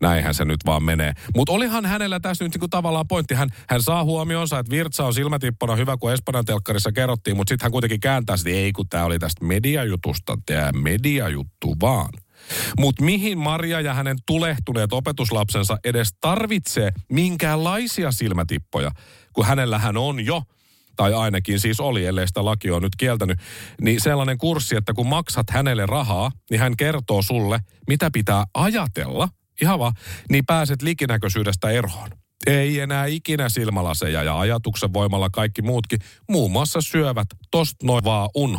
Näinhän 0.00 0.34
se 0.34 0.44
nyt 0.44 0.60
vaan 0.66 0.82
menee. 0.82 1.12
Mutta 1.34 1.52
olihan 1.52 1.86
hänellä 1.86 2.20
tässä 2.20 2.44
nyt 2.44 2.54
niinku 2.54 2.68
tavallaan 2.68 3.08
pointti. 3.08 3.34
Hän, 3.34 3.48
hän 3.68 3.82
saa 3.82 4.04
huomionsa, 4.04 4.58
että 4.58 4.70
Virtsa 4.70 5.04
on 5.04 5.14
silmätippona 5.14 5.76
hyvä, 5.76 5.96
kun 5.96 6.12
Espanjan 6.12 6.44
telkkarissa 6.44 6.92
kerrottiin, 6.92 7.36
mutta 7.36 7.50
sitten 7.50 7.64
hän 7.64 7.72
kuitenkin 7.72 8.00
kääntää 8.00 8.36
sitä, 8.36 8.50
ei 8.50 8.72
kun 8.72 8.88
tämä 8.88 9.04
oli 9.04 9.18
tästä 9.18 9.44
mediajutusta, 9.44 10.38
tämä 10.46 10.72
mediajuttu 10.72 11.76
vaan. 11.80 12.23
Mutta 12.78 13.04
mihin 13.04 13.38
Maria 13.38 13.80
ja 13.80 13.94
hänen 13.94 14.16
tulehtuneet 14.26 14.92
opetuslapsensa 14.92 15.78
edes 15.84 16.08
tarvitsee 16.20 16.90
minkäänlaisia 17.12 18.12
silmätippoja, 18.12 18.90
kun 19.32 19.46
hänellähän 19.46 19.96
on 19.96 20.26
jo 20.26 20.42
tai 20.96 21.14
ainakin 21.14 21.60
siis 21.60 21.80
oli, 21.80 22.06
ellei 22.06 22.28
sitä 22.28 22.44
laki 22.44 22.70
on 22.70 22.82
nyt 22.82 22.96
kieltänyt, 22.96 23.38
niin 23.80 24.00
sellainen 24.00 24.38
kurssi, 24.38 24.76
että 24.76 24.92
kun 24.94 25.06
maksat 25.06 25.50
hänelle 25.50 25.86
rahaa, 25.86 26.30
niin 26.50 26.60
hän 26.60 26.76
kertoo 26.76 27.22
sulle, 27.22 27.60
mitä 27.88 28.10
pitää 28.12 28.44
ajatella, 28.54 29.28
ihan 29.62 29.78
vaan, 29.78 29.92
niin 30.30 30.46
pääset 30.46 30.82
likinäköisyydestä 30.82 31.70
eroon. 31.70 32.10
Ei 32.46 32.80
enää 32.80 33.06
ikinä 33.06 33.48
silmälaseja 33.48 34.22
ja 34.22 34.40
ajatuksen 34.40 34.92
voimalla 34.92 35.30
kaikki 35.30 35.62
muutkin, 35.62 35.98
muun 36.30 36.52
muassa 36.52 36.80
syövät, 36.80 37.28
tost 37.50 37.82
noin 37.82 38.04
vaan 38.04 38.30
uno. 38.34 38.58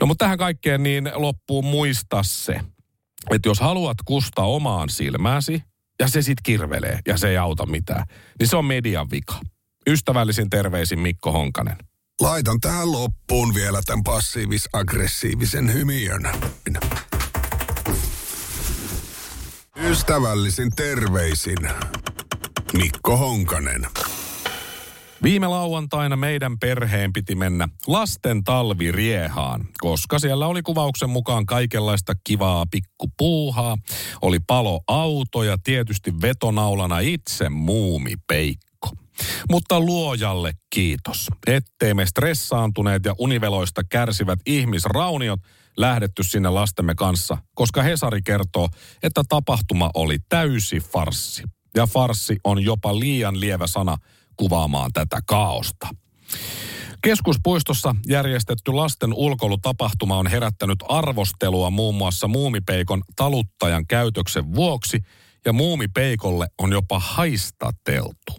No 0.00 0.06
mutta 0.06 0.24
tähän 0.24 0.38
kaikkeen 0.38 0.82
niin 0.82 1.10
loppuu 1.14 1.62
muista 1.62 2.22
se, 2.22 2.60
että 3.30 3.48
jos 3.48 3.60
haluat 3.60 3.96
kustaa 4.04 4.46
omaan 4.46 4.88
silmääsi, 4.88 5.62
ja 6.00 6.08
se 6.08 6.22
sit 6.22 6.38
kirvelee, 6.42 6.98
ja 7.06 7.16
se 7.16 7.28
ei 7.28 7.36
auta 7.36 7.66
mitään, 7.66 8.06
niin 8.38 8.48
se 8.48 8.56
on 8.56 8.64
median 8.64 9.10
vika. 9.10 9.40
Ystävällisin 9.86 10.50
terveisin 10.50 11.00
Mikko 11.00 11.32
Honkanen. 11.32 11.76
Laitan 12.20 12.60
tähän 12.60 12.92
loppuun 12.92 13.54
vielä 13.54 13.82
tämän 13.86 14.02
passiivis-aggressiivisen 14.04 15.72
hymiön. 15.72 16.22
Ystävällisin 19.76 20.70
terveisin 20.76 21.58
Mikko 22.72 23.16
Honkanen. 23.16 23.86
Viime 25.22 25.46
lauantaina 25.46 26.16
meidän 26.16 26.58
perheen 26.58 27.12
piti 27.12 27.34
mennä 27.34 27.68
lasten 27.86 28.44
talviriehaan, 28.44 29.68
koska 29.80 30.18
siellä 30.18 30.46
oli 30.46 30.62
kuvauksen 30.62 31.10
mukaan 31.10 31.46
kaikenlaista 31.46 32.12
kivaa 32.24 32.64
pikkupuuhaa. 32.70 33.76
Oli 34.22 34.38
paloauto 34.46 35.42
ja 35.42 35.56
tietysti 35.64 36.12
vetonaulana 36.22 36.98
itse 36.98 37.48
muumipeikko. 37.48 38.88
Mutta 39.50 39.80
luojalle 39.80 40.52
kiitos, 40.70 41.28
ettei 41.46 41.94
me 41.94 42.06
stressaantuneet 42.06 43.04
ja 43.04 43.14
univeloista 43.18 43.82
kärsivät 43.90 44.40
ihmisrauniot 44.46 45.40
lähdetty 45.76 46.22
sinne 46.22 46.48
lastemme 46.48 46.94
kanssa, 46.94 47.38
koska 47.54 47.82
Hesari 47.82 48.22
kertoo, 48.22 48.68
että 49.02 49.22
tapahtuma 49.28 49.90
oli 49.94 50.18
täysi 50.28 50.80
farssi. 50.80 51.42
Ja 51.76 51.86
farssi 51.86 52.36
on 52.44 52.62
jopa 52.62 52.98
liian 52.98 53.40
lievä 53.40 53.66
sana 53.66 53.96
kuvaamaan 54.36 54.90
tätä 54.92 55.20
kaaosta. 55.26 55.88
Keskuspuistossa 57.02 57.94
järjestetty 58.06 58.72
lasten 58.72 59.14
ulkoilutapahtuma 59.14 60.18
on 60.18 60.26
herättänyt 60.26 60.78
arvostelua 60.88 61.70
muun 61.70 61.94
muassa 61.94 62.28
muumipeikon 62.28 63.02
taluttajan 63.16 63.86
käytöksen 63.86 64.54
vuoksi 64.54 65.00
ja 65.44 65.52
muumipeikolle 65.52 66.46
on 66.58 66.72
jopa 66.72 66.98
haistateltu. 66.98 68.32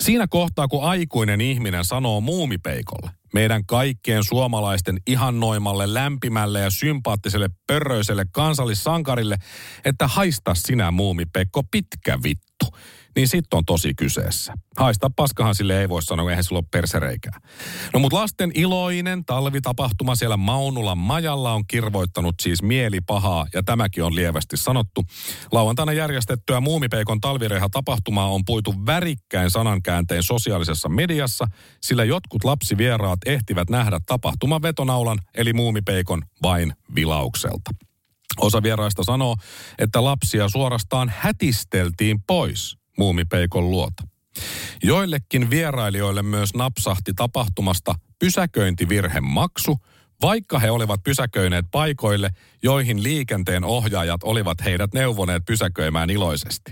Siinä 0.00 0.26
kohtaa, 0.26 0.68
kun 0.68 0.84
aikuinen 0.84 1.40
ihminen 1.40 1.84
sanoo 1.84 2.20
muumipeikolle, 2.20 3.10
meidän 3.34 3.66
kaikkien 3.66 4.24
suomalaisten 4.24 4.96
ihannoimalle, 5.06 5.94
lämpimälle 5.94 6.60
ja 6.60 6.70
sympaattiselle 6.70 7.48
pörröiselle 7.66 8.24
kansallissankarille, 8.32 9.36
että 9.84 10.08
haista 10.08 10.54
sinä 10.54 10.90
muumipekko 10.90 11.62
pitkä 11.70 12.18
vittu 12.22 12.49
niin 13.16 13.28
sitten 13.28 13.56
on 13.56 13.64
tosi 13.64 13.94
kyseessä. 13.94 14.52
Haista 14.76 15.10
paskahan 15.16 15.54
sille 15.54 15.80
ei 15.80 15.88
voi 15.88 16.02
sanoa, 16.02 16.30
eihän 16.30 16.44
sulla 16.44 16.58
ole 16.58 16.68
persereikää. 16.70 17.40
No 17.94 18.00
mutta 18.00 18.16
lasten 18.16 18.50
iloinen 18.54 19.24
talvitapahtuma 19.24 20.14
siellä 20.14 20.36
Maunulan 20.36 20.98
majalla 20.98 21.52
on 21.52 21.66
kirvoittanut 21.66 22.34
siis 22.42 22.62
mielipahaa, 22.62 23.46
ja 23.54 23.62
tämäkin 23.62 24.04
on 24.04 24.14
lievästi 24.14 24.56
sanottu. 24.56 25.04
Lauantaina 25.52 25.92
järjestettyä 25.92 26.60
Muumipeikon 26.60 27.20
talvireha-tapahtumaa 27.20 28.30
on 28.30 28.44
puitu 28.44 28.74
värikkäin 28.86 29.50
sanankääntein 29.50 30.22
sosiaalisessa 30.22 30.88
mediassa, 30.88 31.46
sillä 31.82 32.04
jotkut 32.04 32.44
lapsivieraat 32.44 33.18
ehtivät 33.26 33.70
nähdä 33.70 34.00
tapahtuman 34.06 34.62
vetonaulan, 34.62 35.18
eli 35.34 35.52
Muumipeikon 35.52 36.22
vain 36.42 36.72
vilaukselta. 36.94 37.70
Osa 38.38 38.62
vieraista 38.62 39.04
sanoo, 39.04 39.36
että 39.78 40.04
lapsia 40.04 40.48
suorastaan 40.48 41.12
hätisteltiin 41.16 42.22
pois 42.22 42.76
muumipeikon 42.98 43.70
luota. 43.70 44.02
Joillekin 44.82 45.50
vierailijoille 45.50 46.22
myös 46.22 46.54
napsahti 46.54 47.12
tapahtumasta 47.16 47.94
pysäköintivirhemaksu, 48.18 49.76
vaikka 50.22 50.58
he 50.58 50.70
olivat 50.70 51.02
pysäköineet 51.04 51.66
paikoille, 51.70 52.30
joihin 52.62 53.02
liikenteen 53.02 53.64
ohjaajat 53.64 54.22
olivat 54.22 54.64
heidät 54.64 54.94
neuvoneet 54.94 55.42
pysäköimään 55.46 56.10
iloisesti. 56.10 56.70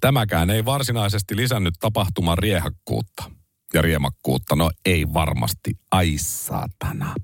Tämäkään 0.00 0.50
ei 0.50 0.64
varsinaisesti 0.64 1.36
lisännyt 1.36 1.74
tapahtuman 1.80 2.38
riehakkuutta. 2.38 3.30
Ja 3.74 3.82
riemakkuutta, 3.82 4.56
no 4.56 4.70
ei 4.84 5.06
varmasti, 5.14 5.74
ai 5.90 6.14
satana. 6.16 7.14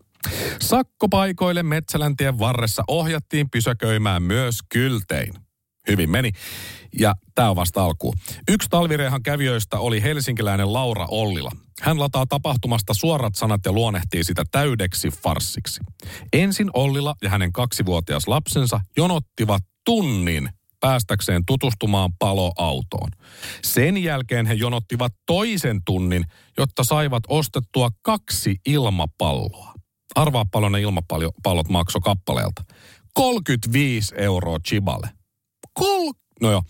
Sakkopaikoille 0.61 1.63
Metsäläntien 1.63 2.39
varressa 2.39 2.83
ohjattiin 2.89 3.51
pysäköimään 3.51 4.23
myös 4.23 4.59
kyltein. 4.69 5.35
Hyvin 5.89 6.11
meni. 6.11 6.33
Ja 6.99 7.15
tämä 7.35 7.51
on 7.51 7.57
vasta 7.57 7.85
alku. 7.85 8.15
Yksi 8.49 8.69
talvirehan 8.69 9.23
kävijöistä 9.23 9.79
oli 9.79 10.03
helsinkiläinen 10.03 10.73
Laura 10.73 11.07
Ollila. 11.11 11.51
Hän 11.81 11.99
lataa 12.01 12.27
tapahtumasta 12.27 12.95
suorat 12.95 13.35
sanat 13.35 13.61
ja 13.65 13.73
luonnehtii 13.73 14.25
sitä 14.25 14.45
täydeksi 14.51 15.09
farssiksi. 15.09 15.81
Ensin 16.33 16.71
Ollila 16.75 17.15
ja 17.23 17.31
hänen 17.31 17.53
kaksivuotias 17.53 18.29
lapsensa 18.29 18.81
jonottivat 18.97 19.63
tunnin 19.85 20.49
päästäkseen 20.81 21.43
tutustumaan 21.47 22.11
paloautoon. 22.19 23.11
Sen 23.65 24.03
jälkeen 24.03 24.47
he 24.47 24.55
jonottivat 24.55 25.15
toisen 25.27 25.81
tunnin, 25.85 26.25
jotta 26.59 26.85
saivat 26.85 27.23
ostettua 27.29 27.89
kaksi 28.03 28.57
ilmapalloa. 28.67 29.78
Arvaa 30.15 30.45
paljon 30.51 30.73
ne 30.73 30.81
ilmapallot 30.81 31.69
makso 31.69 32.01
kappaleelta. 32.01 32.65
35 33.15 34.15
euroa 34.19 34.59
Chiballe. 34.69 35.11
Kol... 35.73 36.13
No 36.41 36.51
joo, 36.51 36.63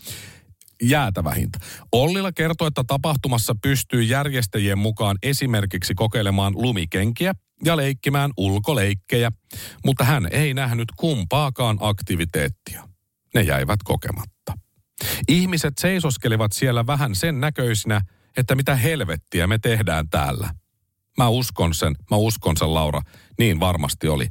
jäätävä 0.83 1.31
hinta. 1.31 1.59
Ollila 1.91 2.31
kertoi, 2.31 2.67
että 2.67 2.83
tapahtumassa 2.87 3.55
pystyy 3.61 4.03
järjestäjien 4.03 4.77
mukaan 4.77 5.17
esimerkiksi 5.23 5.95
kokeilemaan 5.95 6.53
lumikenkiä 6.55 7.33
ja 7.65 7.77
leikkimään 7.77 8.31
ulkoleikkejä, 8.37 9.31
mutta 9.85 10.03
hän 10.03 10.27
ei 10.31 10.53
nähnyt 10.53 10.87
kumpaakaan 10.97 11.77
aktiviteettia. 11.81 12.89
Ne 13.33 13.41
jäivät 13.41 13.79
kokematta. 13.83 14.53
Ihmiset 15.27 15.73
seisoskelivat 15.79 16.51
siellä 16.51 16.87
vähän 16.87 17.15
sen 17.15 17.39
näköisinä, 17.39 18.01
että 18.37 18.55
mitä 18.55 18.75
helvettiä 18.75 19.47
me 19.47 19.59
tehdään 19.59 20.09
täällä. 20.09 20.53
Mä 21.17 21.29
uskon 21.29 21.73
sen, 21.73 21.95
mä 22.11 22.17
uskon 22.17 22.57
sen 22.57 22.73
Laura, 22.73 23.01
niin 23.39 23.59
varmasti 23.59 24.07
oli. 24.07 24.27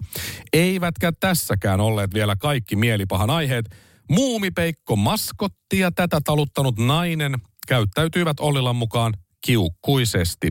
Eivätkä 0.52 1.12
tässäkään 1.20 1.80
olleet 1.80 2.14
vielä 2.14 2.36
kaikki 2.36 2.76
mielipahan 2.76 3.30
aiheet, 3.30 3.70
Muumipeikko 4.10 4.96
maskotti 4.96 5.78
ja 5.78 5.92
tätä 5.92 6.20
taluttanut 6.24 6.78
nainen 6.78 7.34
käyttäytyivät 7.68 8.40
Ollilan 8.40 8.76
mukaan 8.76 9.14
kiukkuisesti. 9.46 10.50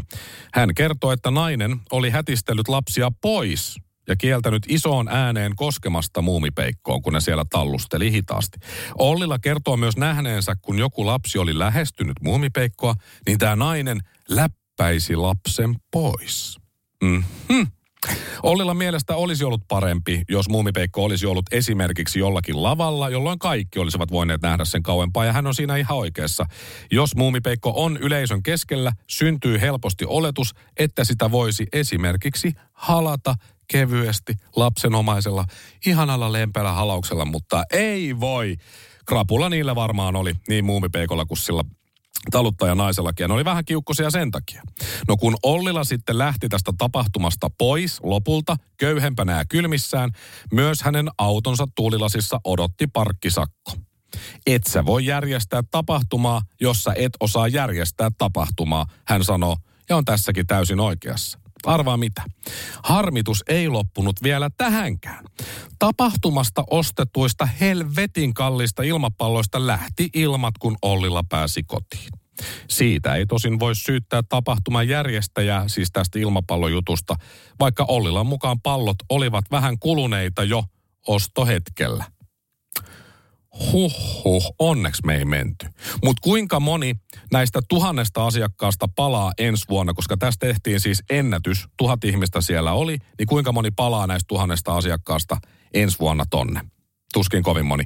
Hän 0.54 0.76
kertoi, 0.76 1.14
että 1.14 1.32
nainen 1.32 1.80
oli 1.92 2.10
hätistellyt 2.10 2.68
lapsia 2.68 3.12
pois 3.22 3.76
ja 4.08 4.16
kieltänyt 4.16 4.64
isoon 4.70 5.08
ääneen 5.08 5.56
koskemasta 5.56 6.22
muumipeikkoon, 6.22 7.02
kun 7.02 7.14
ne 7.14 7.22
siellä 7.22 7.46
tallusteli 7.50 8.12
hitaasti. 8.12 8.60
Ollila 8.98 9.40
kertoo 9.40 9.78
myös 9.78 9.98
nähneensä, 9.98 10.56
kun 10.62 10.80
joku 10.80 11.06
lapsi 11.06 11.38
oli 11.38 11.60
lähestynyt 11.60 12.16
muumipeikkoa, 12.22 12.96
niin 13.28 13.38
tämä 13.38 13.56
nainen 13.56 14.00
läppäisi 14.80 15.16
lapsen 15.16 15.76
pois. 15.92 16.58
Mm-hmm. 17.04 17.68
Ollilla 18.44 18.74
mielestä 18.74 19.16
olisi 19.16 19.44
ollut 19.44 19.68
parempi, 19.68 20.22
jos 20.30 20.50
Muumipeikko 20.50 21.04
olisi 21.04 21.26
ollut 21.26 21.46
esimerkiksi 21.52 22.20
jollakin 22.20 22.64
lavalla, 22.64 23.10
jolloin 23.10 23.40
kaikki 23.40 23.80
olisivat 23.80 24.12
voineet 24.12 24.42
nähdä 24.42 24.66
sen 24.66 24.84
kauempaa, 24.84 25.26
ja 25.26 25.34
hän 25.34 25.48
on 25.48 25.56
siinä 25.56 25.76
ihan 25.76 25.98
oikeassa. 25.98 26.46
Jos 26.92 27.16
Muumipeikko 27.16 27.74
on 27.76 27.98
yleisön 27.98 28.44
keskellä, 28.44 28.92
syntyy 29.10 29.62
helposti 29.62 30.06
oletus, 30.06 30.54
että 30.78 31.04
sitä 31.04 31.32
voisi 31.32 31.68
esimerkiksi 31.74 32.54
halata 32.74 33.36
kevyesti 33.72 34.34
lapsenomaisella, 34.56 35.46
ihanalla 35.86 36.32
lempeällä 36.32 36.72
halauksella, 36.72 37.26
mutta 37.26 37.64
ei 37.72 38.20
voi. 38.20 38.56
Krapula 39.06 39.50
niillä 39.50 39.76
varmaan 39.76 40.16
oli, 40.16 40.34
niin 40.48 40.66
muumipeikolla 40.66 41.26
kuin 41.26 41.38
sillä 41.38 41.64
taluttaja 42.32 42.76
naisellakin. 42.76 43.24
Ja 43.24 43.28
ne 43.28 43.34
oli 43.34 43.46
vähän 43.46 43.66
kiukkusia 43.66 44.12
sen 44.12 44.32
takia. 44.32 44.62
No 45.08 45.18
kun 45.18 45.36
Ollila 45.44 45.84
sitten 45.84 46.18
lähti 46.18 46.50
tästä 46.50 46.72
tapahtumasta 46.78 47.50
pois 47.58 48.00
lopulta, 48.04 48.56
köyhempänä 48.78 49.38
ja 49.38 49.46
kylmissään, 49.46 50.12
myös 50.54 50.82
hänen 50.82 51.08
autonsa 51.18 51.68
tuulilasissa 51.76 52.40
odotti 52.44 52.88
parkkisakko. 52.88 53.74
Et 54.48 54.68
sä 54.68 54.86
voi 54.86 55.06
järjestää 55.06 55.64
tapahtumaa, 55.72 56.42
jossa 56.62 56.94
et 56.94 57.12
osaa 57.20 57.48
järjestää 57.48 58.10
tapahtumaa, 58.18 58.86
hän 59.08 59.24
sanoo, 59.24 59.58
ja 59.90 59.98
on 59.98 60.06
tässäkin 60.06 60.48
täysin 60.48 60.80
oikeassa. 60.80 61.40
Arvaa 61.66 61.98
mitä? 61.98 62.24
Harmitus 62.84 63.44
ei 63.48 63.70
loppunut 63.70 64.24
vielä 64.24 64.50
tähänkään. 64.58 65.26
Tapahtumasta 65.80 66.64
ostetuista 66.70 67.46
helvetin 67.46 68.34
kallista 68.34 68.84
ilmapalloista 68.84 69.68
lähti 69.68 70.10
ilmat, 70.14 70.54
kun 70.60 70.78
Ollilla 70.82 71.24
pääsi 71.30 71.64
kotiin. 71.64 72.10
Siitä 72.70 73.16
ei 73.16 73.26
tosin 73.26 73.60
voi 73.60 73.76
syyttää 73.76 74.22
tapahtuman 74.30 74.88
järjestäjää, 74.88 75.68
siis 75.68 75.92
tästä 75.94 76.20
ilmapallojutusta, 76.20 77.16
vaikka 77.60 77.86
Ollilan 77.88 78.26
mukaan 78.26 78.62
pallot 78.62 78.98
olivat 79.10 79.46
vähän 79.52 79.80
kuluneita 79.80 80.44
jo 80.44 80.64
ostohetkellä. 81.08 82.06
Huhhuh, 83.72 84.56
onneksi 84.60 85.02
me 85.06 85.16
ei 85.16 85.26
menty. 85.26 85.68
Mutta 86.04 86.22
kuinka 86.22 86.60
moni 86.60 86.96
näistä 87.32 87.60
tuhannesta 87.70 88.26
asiakkaasta 88.26 88.88
palaa 88.96 89.32
ensi 89.38 89.66
vuonna, 89.70 89.94
koska 89.94 90.18
tästä 90.18 90.48
tehtiin 90.48 90.80
siis 90.80 91.04
ennätys, 91.10 91.68
tuhat 91.78 92.04
ihmistä 92.04 92.42
siellä 92.42 92.74
oli, 92.74 92.98
niin 93.18 93.28
kuinka 93.28 93.52
moni 93.52 93.72
palaa 93.72 94.08
näistä 94.08 94.28
tuhannesta 94.28 94.78
asiakkaasta 94.78 95.38
ensi 95.74 96.00
vuonna 96.00 96.24
tonne? 96.30 96.62
Tuskin 97.14 97.44
kovin 97.44 97.66
moni. 97.66 97.84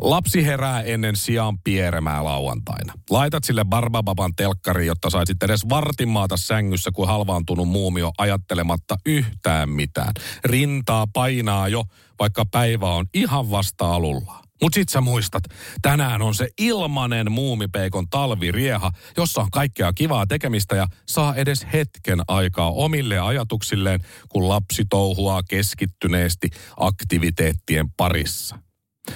Lapsi 0.00 0.46
herää 0.46 0.82
ennen 0.82 1.16
sijaan 1.16 1.58
pieremää 1.58 2.24
lauantaina. 2.24 2.92
Laitat 3.10 3.44
sille 3.44 3.64
Barbababan 3.64 4.32
telkkari, 4.36 4.86
jotta 4.86 5.10
saisit 5.10 5.42
edes 5.42 5.68
vartimaata 5.68 6.36
sängyssä, 6.36 6.90
kuin 6.92 7.08
halvaantunut 7.08 7.68
muumio 7.68 8.10
ajattelematta 8.18 8.96
yhtään 9.06 9.68
mitään. 9.68 10.12
Rintaa 10.44 11.06
painaa 11.12 11.68
jo, 11.68 11.84
vaikka 12.18 12.44
päivä 12.46 12.94
on 12.94 13.06
ihan 13.14 13.50
vasta 13.50 13.94
alulla. 13.94 14.43
Mut 14.62 14.74
sit 14.74 14.88
sä 14.88 15.00
muistat, 15.00 15.44
tänään 15.82 16.22
on 16.22 16.34
se 16.34 16.48
ilmanen 16.58 17.32
muumipeikon 17.32 18.08
talvirieha, 18.08 18.90
jossa 19.16 19.40
on 19.40 19.50
kaikkea 19.50 19.92
kivaa 19.92 20.26
tekemistä 20.26 20.76
ja 20.76 20.86
saa 21.06 21.34
edes 21.34 21.66
hetken 21.72 22.20
aikaa 22.28 22.70
omille 22.70 23.18
ajatuksilleen, 23.18 24.00
kun 24.28 24.48
lapsi 24.48 24.84
touhuaa 24.90 25.42
keskittyneesti 25.42 26.48
aktiviteettien 26.76 27.90
parissa. 27.96 28.58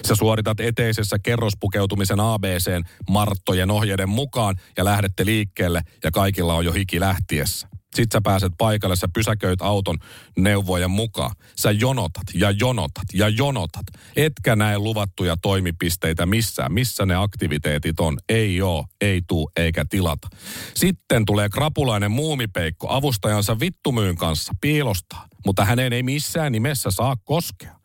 Sä 0.09 0.15
suoritat 0.15 0.61
eteisessä 0.61 1.17
kerrospukeutumisen 1.19 2.21
ABCn 2.21 2.85
Marttojen 3.11 3.71
ohjeiden 3.71 4.09
mukaan 4.09 4.57
ja 4.77 4.85
lähdette 4.85 5.27
liikkeelle 5.27 5.83
ja 6.05 6.11
kaikilla 6.11 6.55
on 6.55 6.65
jo 6.65 6.73
hiki 6.73 7.01
lähtiessä. 7.01 7.69
Sitten 7.95 8.17
sä 8.17 8.21
pääset 8.21 8.53
paikalle, 8.59 8.97
sä 8.97 9.09
pysäköit 9.15 9.63
auton 9.63 9.99
neuvojen 10.39 10.91
mukaan. 10.91 11.37
Sä 11.57 11.71
jonotat 11.71 12.25
ja 12.35 12.51
jonotat 12.51 13.05
ja 13.15 13.29
jonotat. 13.29 13.87
Etkä 14.17 14.57
näe 14.57 14.79
luvattuja 14.79 15.37
toimipisteitä 15.43 16.27
missään. 16.27 16.73
Missä 16.73 17.07
ne 17.07 17.15
aktiviteetit 17.15 18.01
on? 18.01 18.19
Ei 18.29 18.63
oo, 18.63 18.87
ei 19.01 19.23
tuu 19.27 19.51
eikä 19.57 19.85
tilata. 19.91 20.29
Sitten 20.75 21.25
tulee 21.25 21.49
krapulainen 21.49 22.11
muumipeikko 22.11 22.87
avustajansa 22.91 23.61
vittumyyn 23.61 24.17
kanssa 24.17 24.53
piilostaa. 24.61 25.27
Mutta 25.47 25.65
hänen 25.65 25.93
ei 25.93 26.03
missään 26.03 26.53
nimessä 26.53 26.91
saa 26.91 27.17
koskea. 27.25 27.78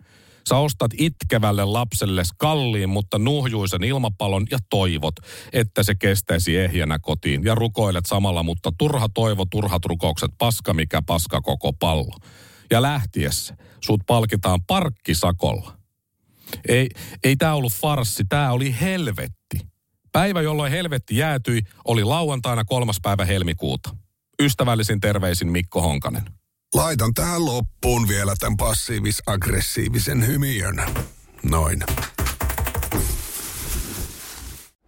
Sä 0.50 0.58
ostat 0.58 0.92
itkevälle 0.98 1.66
lapselle 1.66 2.24
kalliin, 2.38 2.90
mutta 2.90 3.20
nuhjuisen 3.20 3.84
ilmapallon 3.84 4.46
ja 4.52 4.58
toivot, 4.70 5.16
että 5.54 5.84
se 5.84 5.96
kestäisi 5.96 6.58
ehjänä 6.58 7.00
kotiin. 7.00 7.44
Ja 7.44 7.56
rukoilet 7.56 8.06
samalla, 8.06 8.44
mutta 8.44 8.72
turha 8.78 9.08
toivo, 9.14 9.46
turhat 9.52 9.86
rukoukset, 9.86 10.32
paska 10.38 10.74
mikä 10.74 11.02
paska 11.02 11.42
koko 11.42 11.74
pallo. 11.74 12.18
Ja 12.72 12.82
lähtiessä 12.82 13.58
sut 13.86 14.02
palkitaan 14.08 14.64
parkkisakolla. 14.68 15.78
Ei, 16.68 16.90
ei 17.24 17.36
tämä 17.36 17.54
ollut 17.54 17.74
farssi, 17.74 18.24
tämä 18.30 18.52
oli 18.52 18.76
helvetti. 18.82 19.60
Päivä, 20.12 20.42
jolloin 20.42 20.72
helvetti 20.72 21.18
jäätyi, 21.18 21.62
oli 21.86 22.04
lauantaina 22.04 22.66
kolmas 22.66 22.98
päivä 23.02 23.26
helmikuuta. 23.26 23.96
Ystävällisin 24.42 25.00
terveisin 25.00 25.52
Mikko 25.52 25.82
Honkanen. 25.82 26.24
Laitan 26.74 27.14
tähän 27.14 27.46
loppuun 27.46 28.08
vielä 28.08 28.34
tämän 28.40 28.58
passiivis-aggressiivisen 28.58 30.28
hymiön. 30.28 30.76
Noin. 31.44 31.84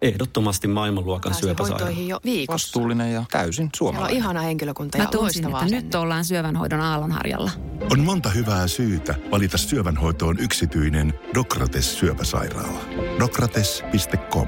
Ehdottomasti 0.01 0.67
maailmanluokan 0.67 1.29
Pääsin 1.31 1.41
syöpäsairaala. 1.41 1.85
hoitoihin 1.85 2.07
jo 2.07 2.19
viikossa. 2.25 2.53
Vastuullinen 2.53 3.13
ja 3.13 3.23
täysin 3.31 3.53
Siellä 3.55 3.67
on 3.67 3.71
suomalainen. 3.77 4.17
ihana 4.17 4.41
henkilökunta 4.41 4.97
ja 4.97 5.07
loistava 5.13 5.47
että 5.47 5.57
asenne. 5.57 5.81
nyt 5.81 5.95
ollaan 5.95 6.25
syövänhoidon 6.25 6.79
aallonharjalla. 6.79 7.51
On 7.91 7.99
monta 7.99 8.29
hyvää 8.29 8.67
syytä 8.67 9.15
valita 9.31 9.57
syövänhoitoon 9.57 10.39
yksityinen 10.39 11.13
Dokrates 11.35 11.99
syöpäsairaala. 11.99 12.79
Dokrates.com 13.19 14.47